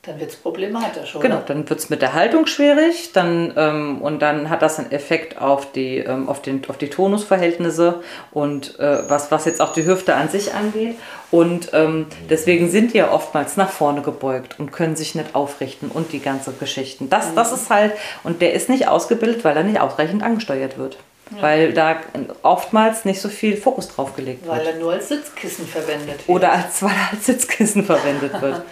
dann 0.06 0.20
wird 0.20 0.30
es 0.30 0.36
problematisch, 0.36 1.14
oder? 1.14 1.18
Mhm. 1.18 1.30
Genau, 1.30 1.42
dann 1.46 1.68
wird 1.68 1.80
es 1.80 1.90
mit 1.90 2.02
der 2.02 2.12
Haltung 2.12 2.46
schwierig 2.46 3.12
dann, 3.12 3.52
ähm, 3.56 4.02
und 4.02 4.20
dann 4.20 4.50
hat 4.50 4.62
das 4.62 4.78
einen 4.78 4.92
Effekt 4.92 5.40
auf 5.40 5.72
die, 5.72 5.98
ähm, 5.98 6.28
auf 6.28 6.42
den, 6.42 6.62
auf 6.68 6.78
die 6.78 6.90
Tonusverhältnisse 6.90 8.02
und 8.32 8.78
äh, 8.78 9.08
was, 9.08 9.30
was 9.30 9.44
jetzt 9.44 9.60
auch 9.60 9.72
die 9.72 9.86
Hüfte 9.86 10.14
an 10.14 10.28
sich 10.28 10.54
angeht. 10.54 10.96
Und 11.30 11.70
ähm, 11.72 12.06
deswegen 12.30 12.70
sind 12.70 12.92
die 12.92 12.98
ja 12.98 13.10
oftmals 13.10 13.56
nach 13.56 13.70
vorne 13.70 14.02
gebeugt 14.02 14.58
und 14.58 14.72
können 14.72 14.94
sich 14.94 15.14
nicht 15.14 15.34
aufrichten 15.34 15.90
und 15.90 16.12
die 16.12 16.20
ganze 16.20 16.52
Geschichten. 16.52 17.10
Das, 17.10 17.34
das 17.34 17.52
ist 17.52 17.70
halt, 17.70 17.92
und 18.22 18.40
der 18.40 18.52
ist 18.52 18.68
nicht 18.68 18.88
ausgebildet, 18.88 19.44
weil 19.44 19.56
er 19.56 19.64
nicht 19.64 19.80
ausreichend 19.80 20.22
angesteuert 20.22 20.78
wird. 20.78 20.98
Weil 21.30 21.72
da 21.72 21.96
oftmals 22.42 23.04
nicht 23.04 23.20
so 23.20 23.28
viel 23.28 23.56
Fokus 23.56 23.88
drauf 23.88 24.14
gelegt 24.14 24.46
Weil 24.46 24.64
wird. 24.64 24.74
er 24.74 24.80
nur 24.80 24.92
als 24.92 25.08
Sitzkissen 25.08 25.66
verwendet 25.66 26.18
wird. 26.18 26.28
Oder 26.28 26.52
als, 26.52 26.82
weil 26.82 26.90
er 26.90 27.12
als 27.12 27.26
Sitzkissen 27.26 27.84
verwendet 27.84 28.32
wird. 28.40 28.62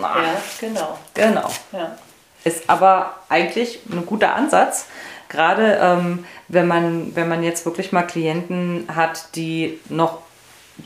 Ja, 0.00 0.42
genau. 0.60 0.98
Genau. 1.14 1.50
Ja. 1.72 1.96
Ist 2.44 2.68
aber 2.68 3.16
eigentlich 3.28 3.80
ein 3.90 4.04
guter 4.04 4.34
Ansatz, 4.34 4.86
gerade 5.30 5.78
ähm, 5.80 6.26
wenn, 6.48 6.66
man, 6.66 7.16
wenn 7.16 7.28
man 7.28 7.42
jetzt 7.42 7.64
wirklich 7.64 7.90
mal 7.90 8.02
Klienten 8.02 8.86
hat, 8.94 9.34
die 9.34 9.80
noch 9.88 10.18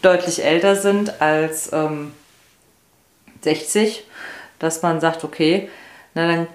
deutlich 0.02 0.44
älter 0.44 0.76
sind 0.76 1.20
als 1.20 1.72
ähm, 1.72 2.12
60, 3.42 4.04
dass 4.58 4.82
man 4.82 5.00
sagt, 5.00 5.24
okay, 5.24 5.68
na 6.14 6.26
dann 6.28 6.46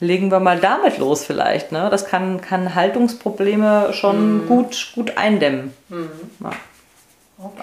legen 0.00 0.30
wir 0.30 0.40
mal 0.40 0.58
damit 0.60 0.98
los 0.98 1.24
vielleicht. 1.24 1.72
Ne? 1.72 1.88
Das 1.90 2.06
kann, 2.06 2.40
kann 2.40 2.74
Haltungsprobleme 2.74 3.92
schon 3.92 4.46
gut, 4.46 4.92
gut 4.94 5.16
eindämmen. 5.16 5.72
Ja. 5.90 6.50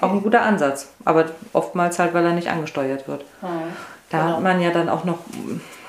Auch 0.01 0.11
ein 0.13 0.21
guter 0.23 0.41
Ansatz, 0.41 0.89
aber 1.03 1.25
oftmals 1.53 1.99
halt, 1.99 2.13
weil 2.13 2.25
er 2.25 2.31
nicht 2.33 2.49
angesteuert 2.49 3.07
wird. 3.07 3.25
Da 4.09 4.17
Genau. 4.21 4.35
hat 4.35 4.41
man 4.43 4.61
ja 4.61 4.71
dann 4.71 4.87
auch 4.89 5.03
noch 5.03 5.17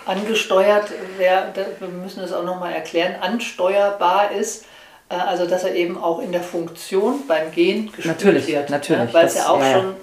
Angesteuert, 0.07 0.91
wär, 1.19 1.53
wir 1.81 1.89
müssen 1.89 2.23
es 2.23 2.33
auch 2.33 2.45
nochmal 2.45 2.73
erklären, 2.73 3.17
ansteuerbar 3.21 4.31
ist, 4.31 4.65
äh, 5.09 5.15
also 5.17 5.47
dass 5.47 5.65
er 5.65 5.75
eben 5.75 6.01
auch 6.01 6.21
in 6.21 6.31
der 6.31 6.43
Funktion 6.43 7.27
beim 7.27 7.51
Gehen 7.51 7.87
gespürt 7.87 8.07
Natürlich, 8.07 8.47
wird. 8.47 8.71
natürlich, 8.71 9.03
ne? 9.07 9.09
Weil 9.15 9.27
es 9.27 9.35
das- 9.35 9.45
ja 9.45 9.51
auch 9.51 9.61
ja. 9.61 9.73
schon, 9.73 9.95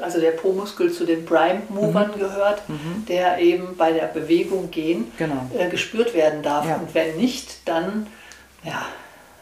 also 0.00 0.20
der 0.20 0.32
Po-Muskel 0.32 0.92
zu 0.92 1.04
den 1.04 1.24
Prime-Movern 1.24 2.12
gehört, 2.18 2.62
der 3.08 3.38
eben 3.38 3.76
bei 3.76 3.92
der 3.92 4.06
Bewegung 4.06 4.70
Gehen 4.70 5.10
Genau. 5.18 5.48
äh, 5.56 5.68
gespürt 5.68 6.14
werden 6.14 6.42
darf. 6.42 6.66
Ja. 6.66 6.76
Und 6.76 6.94
wenn 6.94 7.16
nicht, 7.16 7.66
dann 7.66 8.06
ja, 8.64 8.82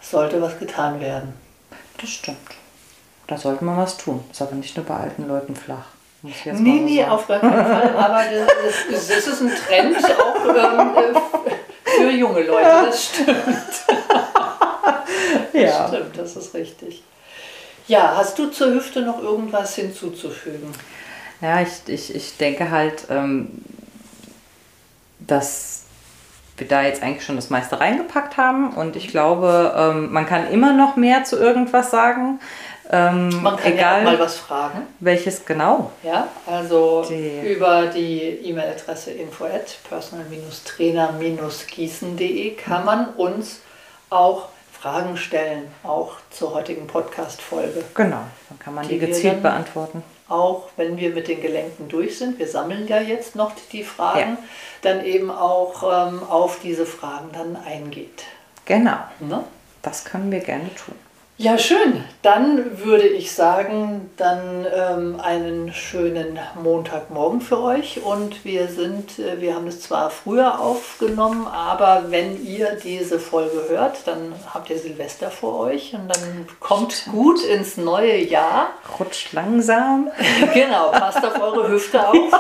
sollte 0.01 0.41
was 0.41 0.59
getan 0.59 1.01
werden. 1.01 1.35
Das 2.01 2.11
stimmt. 2.11 2.39
Da 3.27 3.37
sollte 3.37 3.65
man 3.65 3.77
was 3.77 3.97
tun. 3.97 4.23
Ist 4.31 4.41
aber 4.43 4.55
nicht 4.55 4.77
nur 4.77 4.87
bei 4.87 4.95
alten 4.97 5.27
Leuten 5.27 5.57
flach. 5.57 5.87
Nee, 6.23 6.33
nee, 6.81 6.99
sagen. 6.99 7.11
auf 7.11 7.27
gar 7.29 7.41
keinen 7.41 7.53
Fall. 7.67 7.97
Aber 7.97 8.23
das, 8.25 8.75
das, 8.91 9.09
das 9.09 9.27
ist 9.29 9.41
ein 9.43 9.53
Trend 9.55 9.97
auch 10.19 10.45
ähm, 10.45 10.97
äh, 10.97 11.99
für 11.99 12.11
junge 12.11 12.43
Leute. 12.43 12.69
Das 12.87 13.05
stimmt. 13.05 13.37
Das 15.53 15.63
ja. 15.63 15.89
stimmt, 15.89 16.19
das 16.19 16.37
ist 16.37 16.55
richtig. 16.55 17.03
Ja, 17.89 18.15
hast 18.17 18.39
du 18.39 18.47
zur 18.51 18.73
Hüfte 18.75 19.03
noch 19.03 19.23
irgendwas 19.23 19.75
hinzuzufügen? 19.77 20.73
ja, 21.41 21.61
ich, 21.61 21.69
ich, 21.87 22.15
ich 22.15 22.37
denke 22.39 22.71
halt, 22.71 23.05
ähm, 23.11 23.49
dass 25.21 25.83
wir 26.57 26.67
da 26.67 26.83
jetzt 26.83 27.03
eigentlich 27.03 27.25
schon 27.25 27.37
das 27.37 27.51
meiste 27.51 27.79
reingepackt 27.81 28.37
haben 28.39 28.71
und 28.75 28.97
ich 28.97 29.09
glaube, 29.09 29.75
ähm, 29.77 30.11
man 30.13 30.25
kann 30.27 30.51
immer 30.51 30.73
noch 30.73 30.97
mehr 30.97 31.25
zu 31.25 31.37
irgendwas 31.39 31.91
sagen. 31.91 32.41
Ähm, 32.91 33.43
Man 33.43 33.57
kann 33.57 33.73
egal 33.73 33.99
ja 33.99 34.05
mal 34.05 34.19
was 34.19 34.37
fragen. 34.39 34.83
welches 35.01 35.45
genau. 35.45 35.91
Ja, 36.05 36.29
also 36.47 37.05
Die- 37.09 37.41
über 37.53 37.87
die 37.89 38.21
E-Mail-Adresse 38.45 39.11
info 39.11 39.45
at 39.45 39.77
personal-trainer-gießen.de 39.89 42.55
kann 42.55 42.85
man 42.85 43.09
uns 43.17 43.61
auch 44.09 44.49
Fragen 44.81 45.17
stellen, 45.17 45.69
auch 45.83 46.13
zur 46.31 46.55
heutigen 46.55 46.87
Podcast-Folge. 46.87 47.83
Genau, 47.95 48.21
dann 48.49 48.59
kann 48.59 48.75
man 48.75 48.87
die, 48.87 48.99
Die 48.99 49.07
gezielt 49.07 49.43
beantworten. 49.43 50.03
auch 50.29 50.69
wenn 50.77 50.97
wir 50.97 51.11
mit 51.11 51.29
den 51.29 51.41
Gelenken 51.41 51.89
durch 51.89 52.19
sind, 52.19 52.39
wir 52.39 52.47
sammeln 52.49 52.87
ja 52.89 53.01
jetzt 53.01 53.37
noch 53.37 53.53
die 53.73 53.83
Fragen, 53.85 54.19
Ja. 54.33 54.39
dann 54.83 55.05
eben 55.05 55.31
auch 55.31 55.83
ähm, 55.83 56.23
auf 56.25 56.59
diese 56.63 56.85
Fragen 56.87 57.31
dann 57.33 57.57
eingeht. 57.57 58.25
Genau, 58.67 58.99
Ne? 59.21 59.45
das 59.83 60.05
können 60.05 60.31
wir 60.33 60.41
gerne 60.41 60.75
tun. 60.75 60.95
Ja, 61.39 61.59
schön. 61.59 62.03
Dann 62.23 62.83
würde 62.83 63.07
ich 63.07 63.31
sagen, 63.31 64.11
dann 64.17 64.67
ähm, 64.75 65.21
einen 65.21 65.71
schönen 65.71 66.39
Montagmorgen 66.63 67.43
für 67.43 67.61
euch. 67.61 68.03
Und 68.03 68.43
wir 68.47 68.69
sind, 68.69 69.19
äh, 69.19 69.39
wir 69.39 69.55
haben 69.55 69.67
es 69.67 69.83
zwar 69.83 70.09
früher 70.09 70.59
aufgenommen, 70.59 71.47
aber 71.47 72.05
wenn 72.09 72.43
ihr 72.43 72.79
diese 72.83 73.21
Folge 73.21 73.67
hört, 73.69 74.07
dann 74.07 74.33
habt 74.55 74.71
ihr 74.71 74.79
Silvester 74.79 75.31
vor 75.31 75.61
euch 75.61 75.93
und 75.93 76.09
dann 76.09 76.49
kommt 76.59 77.05
gut 77.13 77.45
ins 77.45 77.77
neue 77.77 78.17
Jahr. 78.17 78.71
Rutscht 78.99 79.35
langsam. 79.35 80.11
genau, 80.55 80.91
passt 80.91 81.23
auf 81.23 81.39
eure 81.39 81.69
Hüfte 81.69 82.09
auf. 82.09 82.17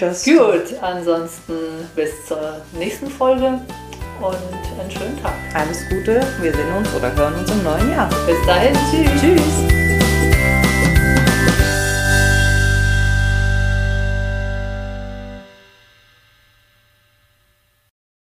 Das 0.00 0.24
Gut, 0.24 0.74
ansonsten 0.80 1.88
bis 1.94 2.26
zur 2.26 2.60
nächsten 2.72 3.08
Folge 3.08 3.60
und 4.28 4.36
einen 4.80 4.90
schönen 4.90 5.22
Tag. 5.22 5.34
Alles 5.54 5.88
Gute, 5.88 6.26
wir 6.40 6.52
sehen 6.52 6.72
uns 6.76 6.92
oder 6.94 7.14
hören 7.14 7.34
uns 7.34 7.50
im 7.50 7.62
neuen 7.62 7.90
Jahr. 7.90 8.08
Bis 8.26 8.46
dahin, 8.46 8.74
tschüss. 8.90 9.20
Tschüss. 9.20 9.73